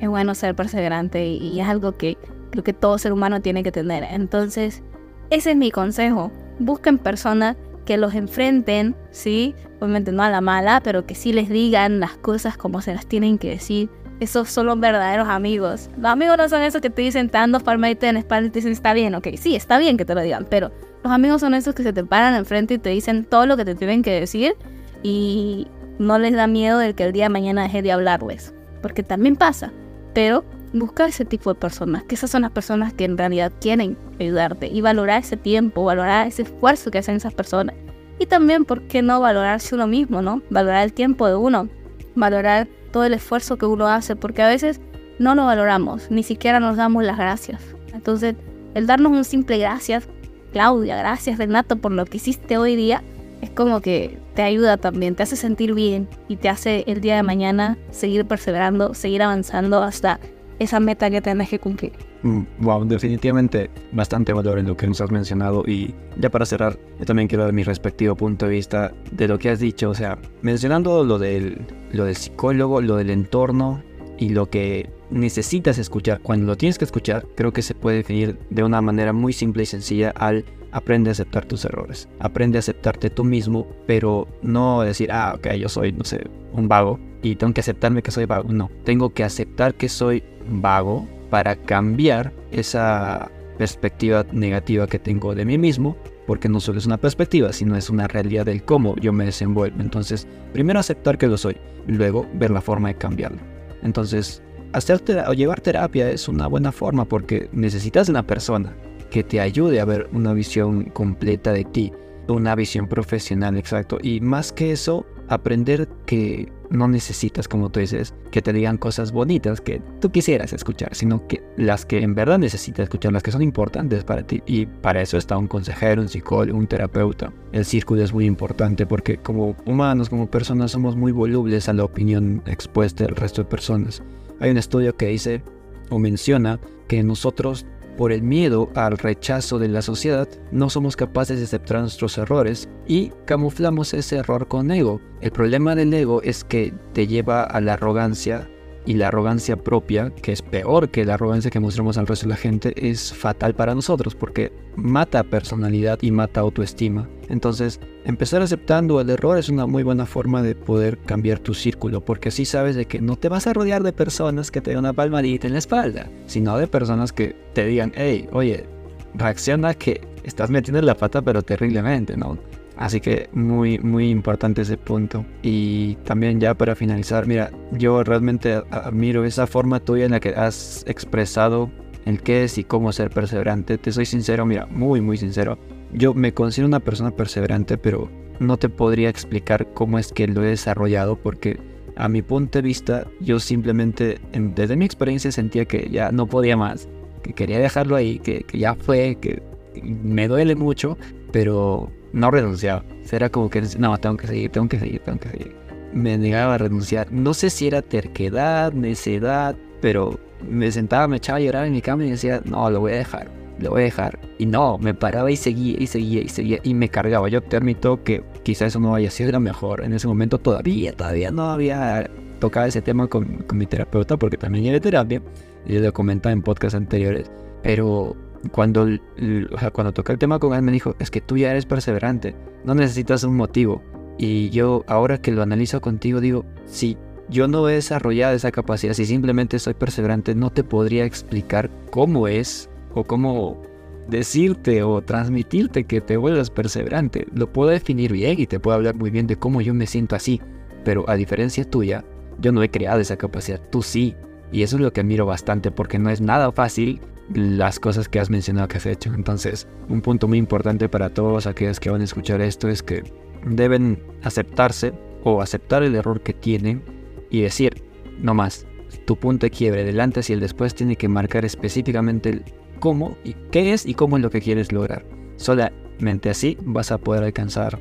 es 0.00 0.08
bueno 0.08 0.34
ser 0.34 0.54
perseverante 0.54 1.26
y, 1.26 1.36
y 1.36 1.60
es 1.60 1.68
algo 1.68 1.96
que 1.96 2.16
creo 2.50 2.64
que 2.64 2.72
todo 2.72 2.98
ser 2.98 3.12
humano 3.12 3.40
tiene 3.40 3.62
que 3.62 3.70
tener. 3.70 4.04
Entonces, 4.04 4.82
ese 5.30 5.52
es 5.52 5.56
mi 5.56 5.70
consejo. 5.70 6.32
Busquen 6.58 6.98
personas 6.98 7.56
que 7.90 7.96
los 7.96 8.14
enfrenten, 8.14 8.94
¿sí? 9.10 9.56
Obviamente 9.80 10.12
no 10.12 10.22
a 10.22 10.30
la 10.30 10.40
mala, 10.40 10.80
pero 10.80 11.06
que 11.06 11.16
sí 11.16 11.32
les 11.32 11.48
digan 11.48 11.98
las 11.98 12.12
cosas 12.12 12.56
como 12.56 12.82
se 12.82 12.94
las 12.94 13.04
tienen 13.04 13.36
que 13.36 13.50
decir. 13.50 13.90
Esos 14.20 14.48
son 14.48 14.66
los 14.66 14.78
verdaderos 14.78 15.26
amigos. 15.28 15.90
Los 15.96 16.12
amigos 16.12 16.36
no 16.38 16.48
son 16.48 16.62
esos 16.62 16.80
que 16.80 16.88
te 16.88 17.02
dicen, 17.02 17.30
te 17.30 17.38
dan 17.38 17.46
en 17.46 17.50
la 17.50 18.20
espalda 18.20 18.46
y 18.46 18.50
te 18.50 18.60
dicen, 18.60 18.70
está 18.70 18.92
bien, 18.92 19.16
ok, 19.16 19.26
sí, 19.36 19.56
está 19.56 19.80
bien 19.80 19.96
que 19.96 20.04
te 20.04 20.14
lo 20.14 20.20
digan, 20.20 20.46
pero 20.48 20.70
los 21.02 21.12
amigos 21.12 21.40
son 21.40 21.52
esos 21.52 21.74
que 21.74 21.82
se 21.82 21.92
te 21.92 22.04
paran 22.04 22.36
enfrente 22.36 22.74
y 22.74 22.78
te 22.78 22.90
dicen 22.90 23.24
todo 23.24 23.44
lo 23.46 23.56
que 23.56 23.64
te 23.64 23.74
tienen 23.74 24.02
que 24.02 24.20
decir 24.20 24.54
y 25.02 25.66
no 25.98 26.16
les 26.20 26.34
da 26.34 26.46
miedo 26.46 26.78
de 26.78 26.94
que 26.94 27.02
el 27.02 27.10
día 27.10 27.24
de 27.24 27.30
mañana 27.30 27.64
deje 27.64 27.82
de 27.82 27.90
hablarles, 27.90 28.54
porque 28.82 29.02
también 29.02 29.34
pasa, 29.34 29.72
pero 30.14 30.44
busca 30.72 31.06
ese 31.06 31.24
tipo 31.24 31.52
de 31.52 31.60
personas, 31.60 32.04
que 32.04 32.14
esas 32.14 32.30
son 32.30 32.42
las 32.42 32.50
personas 32.52 32.92
que 32.92 33.04
en 33.04 33.18
realidad 33.18 33.52
quieren 33.60 33.96
ayudarte 34.18 34.68
y 34.68 34.80
valorar 34.80 35.20
ese 35.20 35.36
tiempo, 35.36 35.84
valorar 35.84 36.26
ese 36.26 36.42
esfuerzo 36.42 36.90
que 36.90 36.98
hacen 36.98 37.16
esas 37.16 37.34
personas. 37.34 37.74
Y 38.18 38.26
también, 38.26 38.64
¿por 38.64 38.82
qué 38.82 39.02
no 39.02 39.20
valorarse 39.20 39.74
uno 39.74 39.86
mismo, 39.86 40.22
no? 40.22 40.42
Valorar 40.50 40.84
el 40.84 40.92
tiempo 40.92 41.26
de 41.26 41.36
uno. 41.36 41.68
valorar 42.14 42.68
todo 42.92 43.04
el 43.04 43.14
esfuerzo 43.14 43.56
que 43.56 43.66
uno 43.66 43.86
hace, 43.86 44.16
porque 44.16 44.42
a 44.42 44.48
veces 44.48 44.80
no 45.18 45.34
lo 45.34 45.44
valoramos, 45.44 46.10
ni 46.10 46.22
siquiera 46.22 46.60
nos 46.60 46.76
damos 46.76 47.04
las 47.04 47.16
gracias. 47.16 47.62
Entonces, 47.94 48.34
el 48.74 48.86
darnos 48.86 49.12
un 49.12 49.24
simple 49.24 49.58
gracias, 49.58 50.08
Claudia, 50.52 50.96
gracias 50.96 51.38
Renato 51.38 51.76
por 51.76 51.92
lo 51.92 52.04
que 52.04 52.16
hiciste 52.16 52.58
hoy 52.58 52.76
día, 52.76 53.02
es 53.40 53.50
como 53.50 53.80
que 53.80 54.18
te 54.34 54.42
ayuda 54.42 54.76
también, 54.76 55.14
te 55.14 55.22
hace 55.22 55.36
sentir 55.36 55.74
bien 55.74 56.08
y 56.28 56.36
te 56.36 56.48
hace 56.48 56.84
el 56.86 57.00
día 57.00 57.16
de 57.16 57.22
mañana 57.22 57.78
seguir 57.90 58.26
perseverando, 58.26 58.94
seguir 58.94 59.22
avanzando 59.22 59.82
hasta 59.82 60.20
esa 60.60 60.78
meta 60.78 61.10
que 61.10 61.20
tenés 61.20 61.48
que 61.48 61.58
cumplir. 61.58 61.92
Mm, 62.22 62.42
Wow, 62.60 62.84
definitivamente 62.84 63.70
bastante 63.92 64.32
valor 64.32 64.58
en 64.58 64.66
lo 64.66 64.76
que 64.76 64.86
nos 64.86 65.00
has 65.00 65.10
mencionado 65.10 65.64
y 65.66 65.94
ya 66.18 66.30
para 66.30 66.44
cerrar, 66.44 66.78
yo 66.98 67.06
también 67.06 67.26
quiero 67.26 67.44
dar 67.44 67.52
mi 67.52 67.64
respectivo 67.64 68.14
punto 68.14 68.46
de 68.46 68.52
vista 68.52 68.92
de 69.10 69.26
lo 69.26 69.38
que 69.38 69.48
has 69.48 69.58
dicho, 69.58 69.90
o 69.90 69.94
sea, 69.94 70.18
mencionando 70.42 71.02
lo 71.02 71.18
del, 71.18 71.66
lo 71.92 72.04
del 72.04 72.14
psicólogo, 72.14 72.82
lo 72.82 72.96
del 72.96 73.08
entorno 73.08 73.82
y 74.18 74.28
lo 74.28 74.50
que 74.50 74.90
necesitas 75.10 75.78
escuchar. 75.78 76.20
Cuando 76.20 76.46
lo 76.46 76.56
tienes 76.56 76.76
que 76.76 76.84
escuchar, 76.84 77.26
creo 77.34 77.54
que 77.54 77.62
se 77.62 77.74
puede 77.74 77.96
definir 77.96 78.38
de 78.50 78.62
una 78.62 78.82
manera 78.82 79.14
muy 79.14 79.32
simple 79.32 79.62
y 79.62 79.66
sencilla 79.66 80.10
al 80.10 80.44
aprende 80.72 81.08
a 81.10 81.12
aceptar 81.12 81.46
tus 81.46 81.64
errores. 81.64 82.06
Aprende 82.18 82.58
a 82.58 82.60
aceptarte 82.60 83.08
tú 83.08 83.24
mismo, 83.24 83.66
pero 83.86 84.28
no 84.42 84.82
decir, 84.82 85.10
ah, 85.10 85.32
ok, 85.36 85.54
yo 85.54 85.70
soy, 85.70 85.92
no 85.92 86.04
sé, 86.04 86.28
un 86.52 86.68
vago 86.68 87.00
y 87.22 87.36
tengo 87.36 87.52
que 87.52 87.60
aceptarme 87.60 88.02
que 88.02 88.10
soy 88.10 88.26
vago. 88.26 88.52
No, 88.52 88.70
tengo 88.84 89.10
que 89.10 89.24
aceptar 89.24 89.74
que 89.74 89.88
soy 89.88 90.22
vago 90.48 91.06
para 91.30 91.56
cambiar 91.56 92.32
esa 92.50 93.30
perspectiva 93.58 94.24
negativa 94.32 94.86
que 94.86 94.98
tengo 94.98 95.34
de 95.34 95.44
mí 95.44 95.58
mismo, 95.58 95.96
porque 96.26 96.48
no 96.48 96.60
solo 96.60 96.78
es 96.78 96.86
una 96.86 96.96
perspectiva, 96.96 97.52
sino 97.52 97.76
es 97.76 97.90
una 97.90 98.08
realidad 98.08 98.46
del 98.46 98.64
cómo 98.64 98.96
yo 98.96 99.12
me 99.12 99.26
desenvuelvo. 99.26 99.80
Entonces, 99.80 100.26
primero 100.52 100.80
aceptar 100.80 101.18
que 101.18 101.26
lo 101.26 101.36
soy, 101.36 101.56
luego 101.86 102.26
ver 102.34 102.50
la 102.50 102.60
forma 102.60 102.88
de 102.88 102.94
cambiarlo. 102.94 103.38
Entonces, 103.82 104.42
hacer 104.72 105.02
o 105.26 105.32
llevar 105.32 105.60
terapia 105.60 106.10
es 106.10 106.28
una 106.28 106.46
buena 106.46 106.72
forma 106.72 107.04
porque 107.04 107.48
necesitas 107.52 108.08
una 108.08 108.26
persona 108.26 108.74
que 109.10 109.24
te 109.24 109.40
ayude 109.40 109.80
a 109.80 109.84
ver 109.84 110.08
una 110.12 110.32
visión 110.32 110.84
completa 110.84 111.52
de 111.52 111.64
ti, 111.64 111.92
una 112.28 112.54
visión 112.54 112.86
profesional, 112.86 113.56
exacto. 113.56 113.98
Y 114.02 114.20
más 114.20 114.52
que 114.52 114.72
eso, 114.72 115.04
aprender 115.28 115.88
que 116.06 116.50
no 116.70 116.88
necesitas, 116.88 117.48
como 117.48 117.70
tú 117.70 117.80
dices, 117.80 118.14
que 118.30 118.42
te 118.42 118.52
digan 118.52 118.78
cosas 118.78 119.12
bonitas 119.12 119.60
que 119.60 119.82
tú 120.00 120.10
quisieras 120.10 120.52
escuchar, 120.52 120.94
sino 120.94 121.26
que 121.26 121.42
las 121.56 121.84
que 121.84 121.98
en 121.98 122.14
verdad 122.14 122.38
necesitas 122.38 122.84
escuchar, 122.84 123.12
las 123.12 123.22
que 123.22 123.32
son 123.32 123.42
importantes 123.42 124.04
para 124.04 124.22
ti. 124.22 124.42
Y 124.46 124.66
para 124.66 125.02
eso 125.02 125.18
está 125.18 125.36
un 125.36 125.48
consejero, 125.48 126.00
un 126.00 126.08
psicólogo, 126.08 126.58
un 126.58 126.66
terapeuta. 126.66 127.32
El 127.52 127.64
círculo 127.64 128.02
es 128.02 128.12
muy 128.12 128.24
importante 128.24 128.86
porque 128.86 129.18
como 129.18 129.56
humanos, 129.66 130.08
como 130.08 130.30
personas, 130.30 130.70
somos 130.70 130.96
muy 130.96 131.12
volubles 131.12 131.68
a 131.68 131.72
la 131.72 131.84
opinión 131.84 132.42
expuesta 132.46 133.04
del 133.04 133.16
resto 133.16 133.42
de 133.42 133.48
personas. 133.48 134.02
Hay 134.38 134.50
un 134.50 134.56
estudio 134.56 134.96
que 134.96 135.06
dice 135.06 135.42
o 135.90 135.98
menciona 135.98 136.60
que 136.88 137.02
nosotros 137.02 137.66
por 138.00 138.12
el 138.12 138.22
miedo 138.22 138.70
al 138.76 138.96
rechazo 138.96 139.58
de 139.58 139.68
la 139.68 139.82
sociedad, 139.82 140.26
no 140.52 140.70
somos 140.70 140.96
capaces 140.96 141.36
de 141.38 141.44
aceptar 141.44 141.82
nuestros 141.82 142.16
errores 142.16 142.66
y 142.86 143.12
camuflamos 143.26 143.92
ese 143.92 144.16
error 144.16 144.48
con 144.48 144.70
ego. 144.70 145.02
El 145.20 145.32
problema 145.32 145.74
del 145.74 145.92
ego 145.92 146.22
es 146.22 146.42
que 146.42 146.72
te 146.94 147.06
lleva 147.06 147.42
a 147.42 147.60
la 147.60 147.74
arrogancia 147.74 148.48
y 148.90 148.94
la 148.94 149.06
arrogancia 149.06 149.54
propia, 149.54 150.10
que 150.10 150.32
es 150.32 150.42
peor 150.42 150.88
que 150.88 151.04
la 151.04 151.14
arrogancia 151.14 151.48
que 151.48 151.60
mostramos 151.60 151.96
al 151.96 152.08
resto 152.08 152.26
de 152.26 152.30
la 152.30 152.36
gente, 152.36 152.74
es 152.76 153.14
fatal 153.14 153.54
para 153.54 153.72
nosotros 153.72 154.16
porque 154.16 154.50
mata 154.74 155.22
personalidad 155.22 156.00
y 156.02 156.10
mata 156.10 156.40
autoestima. 156.40 157.08
Entonces, 157.28 157.78
empezar 158.04 158.42
aceptando 158.42 159.00
el 159.00 159.08
error 159.08 159.38
es 159.38 159.48
una 159.48 159.66
muy 159.66 159.84
buena 159.84 160.06
forma 160.06 160.42
de 160.42 160.56
poder 160.56 160.98
cambiar 160.98 161.38
tu 161.38 161.54
círculo, 161.54 162.04
porque 162.04 162.30
así 162.30 162.44
sabes 162.44 162.74
de 162.74 162.86
que 162.86 163.00
no 163.00 163.14
te 163.14 163.28
vas 163.28 163.46
a 163.46 163.52
rodear 163.52 163.84
de 163.84 163.92
personas 163.92 164.50
que 164.50 164.60
te 164.60 164.70
den 164.70 164.80
una 164.80 164.92
palmadita 164.92 165.46
en 165.46 165.52
la 165.52 165.60
espalda, 165.60 166.10
sino 166.26 166.58
de 166.58 166.66
personas 166.66 167.12
que 167.12 167.36
te 167.52 167.66
digan, 167.66 167.92
hey, 167.94 168.28
oye, 168.32 168.66
reacciona 169.14 169.72
que 169.74 170.00
estás 170.24 170.50
metiendo 170.50 170.82
la 170.82 170.96
pata 170.96 171.22
pero 171.22 171.42
terriblemente, 171.42 172.16
¿no? 172.16 172.36
Así 172.80 173.00
que 173.00 173.28
muy, 173.34 173.78
muy 173.78 174.08
importante 174.10 174.62
ese 174.62 174.76
punto. 174.78 175.24
Y 175.42 175.96
también 176.04 176.40
ya 176.40 176.54
para 176.54 176.74
finalizar, 176.74 177.26
mira, 177.26 177.50
yo 177.72 178.02
realmente 178.02 178.54
admiro 178.70 179.24
esa 179.24 179.46
forma 179.46 179.78
tuya 179.80 180.06
en 180.06 180.12
la 180.12 180.18
que 180.20 180.30
has 180.30 180.82
expresado 180.88 181.70
el 182.06 182.22
qué 182.22 182.44
es 182.44 182.56
y 182.56 182.64
cómo 182.64 182.90
ser 182.92 183.10
perseverante. 183.10 183.76
Te 183.76 183.92
soy 183.92 184.06
sincero, 184.06 184.46
mira, 184.46 184.64
muy, 184.66 185.02
muy 185.02 185.18
sincero. 185.18 185.58
Yo 185.92 186.14
me 186.14 186.32
considero 186.32 186.68
una 186.68 186.80
persona 186.80 187.10
perseverante, 187.10 187.76
pero 187.76 188.10
no 188.38 188.56
te 188.56 188.70
podría 188.70 189.10
explicar 189.10 189.68
cómo 189.74 189.98
es 189.98 190.10
que 190.10 190.26
lo 190.26 190.42
he 190.42 190.46
desarrollado 190.48 191.16
porque 191.16 191.60
a 191.96 192.08
mi 192.08 192.22
punto 192.22 192.58
de 192.58 192.62
vista 192.62 193.06
yo 193.20 193.38
simplemente, 193.40 194.18
en- 194.32 194.54
desde 194.54 194.76
mi 194.76 194.86
experiencia 194.86 195.30
sentía 195.30 195.66
que 195.66 195.90
ya 195.92 196.10
no 196.12 196.26
podía 196.26 196.56
más, 196.56 196.88
que 197.22 197.34
quería 197.34 197.58
dejarlo 197.58 197.94
ahí, 197.96 198.18
que, 198.20 198.44
que 198.44 198.58
ya 198.58 198.74
fue, 198.74 199.18
que 199.20 199.42
me 199.82 200.28
duele 200.28 200.54
mucho, 200.54 200.96
pero 201.32 201.90
no 202.12 202.30
renunciaba. 202.30 202.84
Era 203.10 203.28
como 203.28 203.50
que, 203.50 203.62
no, 203.78 203.96
tengo 203.98 204.16
que 204.16 204.26
seguir, 204.26 204.50
tengo 204.50 204.68
que 204.68 204.78
seguir, 204.78 205.00
tengo 205.00 205.18
que 205.18 205.28
seguir. 205.30 205.56
Me 205.92 206.16
negaba 206.16 206.54
a 206.54 206.58
renunciar. 206.58 207.10
No 207.10 207.34
sé 207.34 207.50
si 207.50 207.66
era 207.66 207.82
terquedad, 207.82 208.72
necedad, 208.72 209.56
pero 209.80 210.18
me 210.48 210.70
sentaba, 210.70 211.08
me 211.08 211.16
echaba 211.16 211.38
a 211.38 211.40
llorar 211.40 211.66
en 211.66 211.72
mi 211.72 211.82
cama 211.82 212.04
y 212.04 212.10
decía, 212.10 212.40
no, 212.44 212.70
lo 212.70 212.80
voy 212.80 212.92
a 212.92 212.96
dejar, 212.96 213.30
lo 213.58 213.70
voy 213.70 213.82
a 213.82 213.84
dejar. 213.84 214.18
Y 214.38 214.46
no, 214.46 214.78
me 214.78 214.94
paraba 214.94 215.30
y 215.30 215.36
seguía 215.36 215.76
y 215.78 215.86
seguía 215.86 216.22
y 216.22 216.28
seguía 216.28 216.58
y 216.62 216.74
me 216.74 216.88
cargaba. 216.88 217.28
Yo 217.28 217.42
te 217.42 217.56
admito 217.56 218.02
que 218.04 218.22
quizá 218.42 218.66
eso 218.66 218.78
no 218.78 218.94
haya 218.94 219.10
sido 219.10 219.32
lo 219.32 219.40
mejor. 219.40 219.82
En 219.82 219.92
ese 219.92 220.06
momento 220.06 220.38
todavía, 220.38 220.92
todavía 220.92 221.30
no 221.30 221.50
había 221.50 222.08
tocado 222.38 222.66
ese 222.66 222.80
tema 222.80 223.08
con, 223.08 223.42
con 223.42 223.58
mi 223.58 223.66
terapeuta 223.66 224.16
porque 224.16 224.36
también 224.36 224.64
llevé 224.64 224.80
terapia. 224.80 225.20
Y 225.66 225.78
lo 225.78 225.92
comentaba 225.92 226.32
en 226.32 226.42
podcasts 226.42 226.76
anteriores. 226.76 227.30
Pero 227.62 228.16
cuando, 228.52 228.84
o 228.84 229.58
sea, 229.58 229.70
cuando 229.70 229.92
toqué 229.92 230.12
el 230.12 230.18
tema 230.18 230.38
con 230.38 230.54
él 230.54 230.62
me 230.62 230.72
dijo, 230.72 230.96
es 230.98 231.10
que 231.10 231.20
tú 231.20 231.36
ya 231.36 231.50
eres 231.50 231.66
perseverante, 231.66 232.34
no 232.64 232.74
necesitas 232.74 233.24
un 233.24 233.36
motivo. 233.36 233.82
Y 234.18 234.50
yo 234.50 234.84
ahora 234.86 235.18
que 235.18 235.32
lo 235.32 235.42
analizo 235.42 235.80
contigo 235.80 236.20
digo, 236.20 236.44
si 236.66 236.96
yo 237.28 237.48
no 237.48 237.68
he 237.68 237.74
desarrollado 237.74 238.34
esa 238.34 238.50
capacidad, 238.50 238.92
si 238.92 239.06
simplemente 239.06 239.58
soy 239.58 239.74
perseverante, 239.74 240.34
no 240.34 240.50
te 240.50 240.64
podría 240.64 241.04
explicar 241.04 241.70
cómo 241.90 242.28
es 242.28 242.68
o 242.94 243.04
cómo 243.04 243.62
decirte 244.08 244.82
o 244.82 245.00
transmitirte 245.02 245.84
que 245.84 246.00
te 246.00 246.16
vuelvas 246.16 246.50
perseverante. 246.50 247.26
Lo 247.32 247.52
puedo 247.52 247.70
definir 247.70 248.12
bien 248.12 248.40
y 248.40 248.46
te 248.46 248.58
puedo 248.58 248.76
hablar 248.76 248.96
muy 248.96 249.10
bien 249.10 249.26
de 249.26 249.36
cómo 249.36 249.60
yo 249.60 249.72
me 249.72 249.86
siento 249.86 250.16
así, 250.16 250.40
pero 250.84 251.08
a 251.08 251.14
diferencia 251.14 251.64
tuya, 251.64 252.04
yo 252.40 252.52
no 252.52 252.62
he 252.62 252.70
creado 252.70 253.00
esa 253.00 253.16
capacidad, 253.16 253.60
tú 253.70 253.82
sí. 253.82 254.16
Y 254.52 254.62
eso 254.64 254.76
es 254.76 254.82
lo 254.82 254.92
que 254.92 255.00
admiro 255.00 255.26
bastante 255.26 255.70
porque 255.70 255.98
no 255.98 256.10
es 256.10 256.20
nada 256.20 256.50
fácil 256.50 257.00
las 257.34 257.78
cosas 257.78 258.08
que 258.08 258.20
has 258.20 258.30
mencionado 258.30 258.68
que 258.68 258.78
has 258.78 258.86
hecho. 258.86 259.12
Entonces, 259.14 259.68
un 259.88 260.00
punto 260.00 260.28
muy 260.28 260.38
importante 260.38 260.88
para 260.88 261.10
todos 261.10 261.46
aquellos 261.46 261.80
que 261.80 261.90
van 261.90 262.00
a 262.00 262.04
escuchar 262.04 262.40
esto 262.40 262.68
es 262.68 262.82
que 262.82 263.02
deben 263.46 264.02
aceptarse 264.22 264.92
o 265.24 265.40
aceptar 265.42 265.82
el 265.82 265.94
error 265.94 266.20
que 266.20 266.32
tienen 266.32 266.82
y 267.30 267.42
decir, 267.42 267.82
no 268.18 268.34
más, 268.34 268.66
tu 269.06 269.16
punto 269.16 269.46
de 269.46 269.50
quiebre 269.50 269.84
del 269.84 270.00
antes 270.00 270.30
y 270.30 270.32
el 270.32 270.40
después 270.40 270.74
tiene 270.74 270.96
que 270.96 271.08
marcar 271.08 271.44
específicamente 271.44 272.42
cómo 272.80 273.16
y 273.24 273.34
qué 273.50 273.72
es 273.72 273.86
y 273.86 273.94
cómo 273.94 274.16
es 274.16 274.22
lo 274.22 274.30
que 274.30 274.40
quieres 274.40 274.72
lograr. 274.72 275.04
Solamente 275.36 276.30
así 276.30 276.58
vas 276.64 276.90
a 276.90 276.98
poder 276.98 277.24
alcanzar 277.24 277.78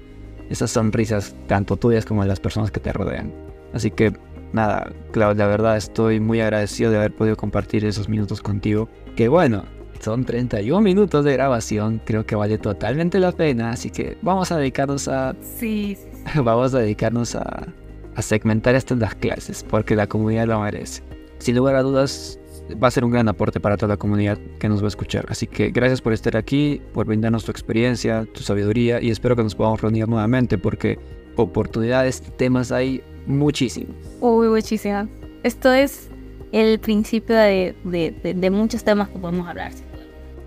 esas 0.50 0.72
sonrisas 0.72 1.36
tanto 1.48 1.78
tuyas 1.78 2.06
como 2.06 2.22
de 2.22 2.28
las 2.28 2.40
personas 2.40 2.72
que 2.72 2.80
te 2.80 2.94
rodean. 2.94 3.34
Así 3.74 3.92
que 3.92 4.14
nada, 4.54 4.92
Clau, 5.12 5.34
la 5.36 5.48
verdad 5.48 5.78
estoy 5.78 6.20
muy 6.20 6.42
agradecido 6.42 6.92
de 6.92 6.98
haber 6.98 7.16
podido 7.16 7.36
compartir 7.38 7.86
esos 7.86 8.10
minutos 8.10 8.42
contigo. 8.42 8.90
Que 9.19 9.27
bueno, 9.27 9.65
son 9.99 10.23
31 10.23 10.79
minutos 10.79 11.25
de 11.25 11.34
grabación, 11.34 12.01
creo 12.05 12.25
que 12.25 12.38
vale 12.38 12.58
totalmente 12.58 13.19
la 13.19 13.34
pena, 13.34 13.71
así 13.71 13.89
que 13.89 14.17
vamos 14.21 14.49
a 14.53 14.58
dedicarnos 14.58 15.10
a 15.10 15.36
Sí, 15.41 15.97
vamos 16.41 16.73
a 16.73 16.79
dedicarnos 16.79 17.36
a, 17.36 17.67
a 18.15 18.21
segmentar 18.21 18.75
estas 18.75 18.97
las 18.97 19.15
clases, 19.15 19.65
porque 19.69 19.97
la 19.97 20.08
comunidad 20.08 20.47
lo 20.47 20.62
merece. 20.62 21.03
Sin 21.39 21.58
lugar 21.58 21.75
a 21.75 21.82
dudas, 21.82 22.39
va 22.82 22.88
a 22.88 22.91
ser 22.91 23.03
un 23.03 23.12
gran 23.12 23.27
aporte 23.27 23.60
para 23.60 23.75
toda 23.75 23.95
la 23.95 23.97
comunidad 23.97 24.38
que 24.58 24.69
nos 24.69 24.82
va 24.82 24.86
a 24.86 24.88
escuchar. 24.88 25.25
Así 25.27 25.47
que 25.47 25.69
gracias 25.69 25.99
por 26.01 26.13
estar 26.13 26.38
aquí, 26.38 26.82
por 26.93 27.05
brindarnos 27.05 27.43
tu 27.43 27.51
experiencia, 27.51 28.25
tu 28.34 28.41
sabiduría, 28.41 29.01
y 29.01 29.10
espero 29.10 29.36
que 29.36 29.43
nos 29.43 29.53
podamos 29.53 29.82
reunir 29.82 30.08
nuevamente, 30.08 30.58
porque 30.58 30.97
oportunidades, 31.36 32.21
temas 32.38 32.71
hay 32.71 33.03
muchísimos. 33.27 33.97
Uy, 34.21 34.47
muchísimas. 34.47 35.10
Esto 35.43 35.73
es 35.73 36.10
el 36.52 36.80
principio 36.80 37.36
de, 37.36 37.76
de- 37.84 38.12
de- 38.24 38.34
de 38.34 38.50
muchos 38.50 38.84
temas 38.84 39.10
que 39.10 39.20
podemos 39.20 39.48
hablar. 39.48 39.72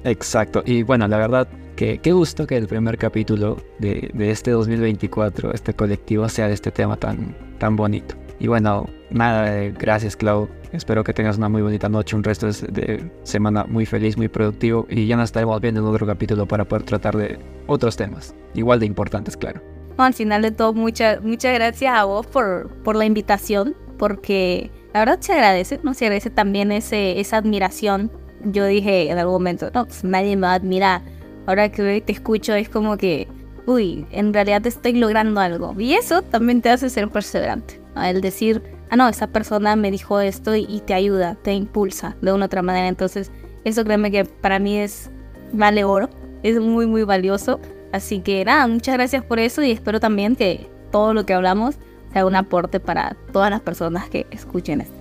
Exacto, 0.05 0.63
y 0.67 0.83
bueno, 0.83 1.07
la 1.09 1.17
verdad 1.19 1.49
que 1.77 1.99
qué 1.99 2.13
gusto 2.13 2.47
que 2.47 2.57
el 2.57 2.67
primer 2.67 2.99
capítulo 2.99 3.57
de, 3.79 4.11
de 4.13 4.31
este 4.31 4.51
2024, 4.51 5.53
este 5.55 5.75
colectivo, 5.75 6.29
sea 6.29 6.49
de 6.49 6.55
este 6.55 6.71
tema 6.71 6.97
tan, 6.97 7.35
tan 7.59 7.77
bonito. 7.77 8.15
Y 8.41 8.49
bueno, 8.49 8.87
nada, 9.11 9.63
eh, 9.63 9.73
gracias 9.79 10.17
Clau. 10.17 10.49
Espero 10.73 11.05
que 11.05 11.13
tengas 11.13 11.37
una 11.39 11.49
muy 11.49 11.63
bonita 11.63 11.89
noche, 11.89 12.17
un 12.17 12.25
resto 12.25 12.47
de, 12.49 13.09
semana 13.23 13.65
muy 13.65 13.87
feliz, 13.87 14.17
muy 14.17 14.27
productivo. 14.29 14.87
Y 14.91 15.07
ya 15.07 15.17
nos 15.17 15.27
estaremos 15.27 15.61
viendo 15.61 15.81
en 15.81 15.87
otro 15.87 16.07
capítulo 16.07 16.47
para 16.47 16.65
poder 16.65 16.83
tratar 16.83 17.17
de 17.17 17.39
otros 17.69 17.97
temas, 17.97 18.35
igual 18.55 18.81
de 18.81 18.87
importantes, 18.87 19.37
claro. 19.37 19.61
No, 19.97 20.05
al 20.05 20.15
final 20.15 20.43
de 20.43 20.51
todo, 20.51 20.73
muchas 20.75 21.23
muchas 21.23 21.55
gracias 21.55 21.95
a 21.95 22.05
vos 22.05 22.27
por, 22.27 22.69
por 22.83 22.97
la 22.97 23.05
invitación, 23.05 23.77
porque 23.99 24.71
la 24.93 25.01
verdad 25.01 25.19
se 25.21 25.33
agradece, 25.33 25.81
¿no? 25.83 25.95
Se 25.95 26.05
agradece 26.05 26.31
también 26.31 26.73
ese, 26.73 27.19
esa 27.21 27.39
admiración. 27.39 28.11
Yo 28.45 28.67
dije 28.67 29.11
en 29.11 29.19
algún 29.19 29.35
momento, 29.35 29.71
no, 29.75 29.87
pues 29.87 30.05
nadie 30.05 30.37
me 30.37 30.43
va 30.47 30.53
a 30.53 30.57
admirar. 30.57 31.03
Ahora 31.47 31.71
que 31.71 32.03
te 32.05 32.13
escucho 32.13 32.55
es 32.55 32.69
como 32.69 32.97
que, 32.97 33.29
uy, 33.67 34.07
en 34.11 34.35
realidad 34.35 34.67
estoy 34.67 34.93
logrando 34.95 35.41
algo. 35.41 35.75
Y 35.79 35.95
eso 35.95 36.23
también 36.23 36.61
te 36.61 36.71
hace 36.71 36.91
ser 36.91 37.09
perseverante. 37.09 37.81
El 37.97 38.21
decir, 38.21 38.63
ah, 38.91 38.97
no, 38.97 39.09
esa 39.09 39.29
persona 39.29 39.77
me 39.77 39.91
dijo 39.91 40.21
esto 40.21 40.55
y, 40.55 40.67
y 40.69 40.81
te 40.81 40.95
ayuda, 40.95 41.37
te 41.43 41.53
impulsa 41.53 42.17
de 42.21 42.33
una 42.33 42.45
u 42.45 42.47
otra 42.47 42.63
manera. 42.63 42.89
Entonces, 42.89 43.31
eso 43.65 43.85
créeme 43.85 44.11
que 44.11 44.25
para 44.25 44.59
mí 44.59 44.79
es 44.79 45.11
vale 45.53 45.85
oro, 45.85 46.11
es 46.43 46.61
muy, 46.61 46.87
muy 46.87 47.05
valioso. 47.05 47.61
Así 47.93 48.21
que 48.21 48.45
nada, 48.45 48.67
muchas 48.67 48.95
gracias 48.95 49.25
por 49.25 49.39
eso 49.39 49.63
y 49.63 49.71
espero 49.71 50.01
también 50.01 50.35
que 50.37 50.69
todo 50.91 51.15
lo 51.15 51.27
que 51.27 51.35
hablamos 51.35 51.77
sea 52.13 52.27
un 52.27 52.37
aporte 52.37 52.81
para 52.81 53.17
todas 53.33 53.51
las 53.51 53.61
personas 53.61 54.09
que 54.09 54.27
escuchen 54.31 54.83
esto. 54.83 54.95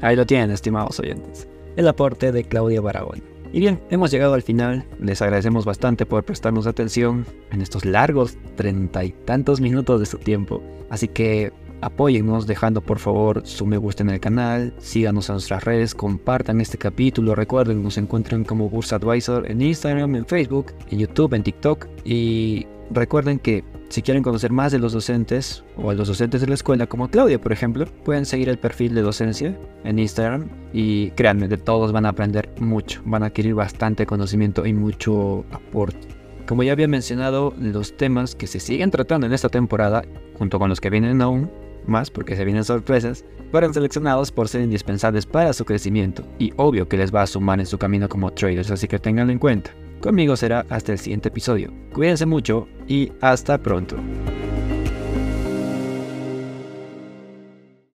Ahí 0.00 0.16
lo 0.16 0.26
tienen, 0.26 0.50
estimados 0.50 0.98
oyentes. 1.00 1.46
El 1.76 1.86
aporte 1.88 2.32
de 2.32 2.44
Claudia 2.44 2.80
Baragón. 2.80 3.22
Y 3.52 3.60
bien, 3.60 3.80
hemos 3.90 4.10
llegado 4.10 4.34
al 4.34 4.42
final. 4.42 4.84
Les 5.00 5.20
agradecemos 5.20 5.64
bastante 5.64 6.06
por 6.06 6.24
prestarnos 6.24 6.66
atención 6.66 7.26
en 7.50 7.60
estos 7.60 7.84
largos 7.84 8.36
treinta 8.56 9.04
y 9.04 9.10
tantos 9.10 9.60
minutos 9.60 10.00
de 10.00 10.06
su 10.06 10.18
tiempo. 10.18 10.62
Así 10.88 11.08
que 11.08 11.52
Apóyennos 11.82 12.46
dejando 12.46 12.82
por 12.82 12.98
favor 12.98 13.46
su 13.46 13.64
me 13.64 13.78
gusta 13.78 14.02
en 14.02 14.10
el 14.10 14.20
canal, 14.20 14.74
síganos 14.78 15.30
en 15.30 15.36
nuestras 15.36 15.64
redes, 15.64 15.94
compartan 15.94 16.60
este 16.60 16.76
capítulo, 16.76 17.34
recuerden, 17.34 17.82
nos 17.82 17.96
encuentran 17.96 18.44
como 18.44 18.68
Bursa 18.68 18.96
Advisor 18.96 19.50
en 19.50 19.62
Instagram, 19.62 20.14
en 20.14 20.26
Facebook, 20.26 20.74
en 20.90 20.98
YouTube, 20.98 21.32
en 21.32 21.42
TikTok 21.42 21.86
y 22.04 22.66
recuerden 22.90 23.38
que 23.38 23.64
si 23.90 24.02
quieren 24.02 24.22
conocer 24.22 24.52
más 24.52 24.70
de 24.70 24.78
los 24.78 24.92
docentes 24.92 25.64
o 25.76 25.90
a 25.90 25.94
los 25.94 26.06
docentes 26.06 26.40
de 26.40 26.46
la 26.46 26.54
escuela, 26.54 26.86
como 26.86 27.10
Claudia 27.10 27.40
por 27.40 27.52
ejemplo, 27.52 27.86
pueden 28.04 28.24
seguir 28.24 28.48
el 28.48 28.56
perfil 28.56 28.94
de 28.94 29.02
docencia 29.02 29.58
en 29.82 29.98
Instagram 29.98 30.48
y 30.72 31.10
créanme, 31.10 31.48
de 31.48 31.56
todos 31.56 31.90
van 31.90 32.06
a 32.06 32.10
aprender 32.10 32.48
mucho, 32.60 33.02
van 33.04 33.24
a 33.24 33.26
adquirir 33.26 33.54
bastante 33.54 34.06
conocimiento 34.06 34.64
y 34.64 34.72
mucho 34.72 35.44
aporte. 35.50 36.06
Como 36.46 36.62
ya 36.62 36.72
había 36.72 36.86
mencionado, 36.86 37.52
los 37.58 37.96
temas 37.96 38.36
que 38.36 38.46
se 38.46 38.60
siguen 38.60 38.92
tratando 38.92 39.26
en 39.26 39.32
esta 39.32 39.48
temporada, 39.48 40.04
junto 40.38 40.60
con 40.60 40.68
los 40.68 40.80
que 40.80 40.90
vienen 40.90 41.20
aún, 41.20 41.50
más 41.86 42.10
porque 42.10 42.36
se 42.36 42.44
vienen 42.44 42.64
sorpresas, 42.64 43.24
fueron 43.50 43.74
seleccionados 43.74 44.30
por 44.30 44.48
ser 44.48 44.60
indispensables 44.60 45.26
para 45.26 45.52
su 45.52 45.64
crecimiento 45.64 46.22
y 46.38 46.52
obvio 46.56 46.88
que 46.88 46.96
les 46.96 47.12
va 47.12 47.22
a 47.22 47.26
sumar 47.26 47.58
en 47.58 47.66
su 47.66 47.76
camino 47.76 48.08
como 48.08 48.32
traders, 48.32 48.70
así 48.70 48.86
que 48.86 49.00
tenganlo 49.00 49.32
en 49.32 49.40
cuenta. 49.40 49.72
Conmigo 50.00 50.34
será 50.36 50.64
hasta 50.70 50.92
el 50.92 50.98
siguiente 50.98 51.28
episodio. 51.28 51.72
Cuídense 51.92 52.24
mucho 52.24 52.68
y 52.88 53.12
hasta 53.20 53.58
pronto. 53.58 53.96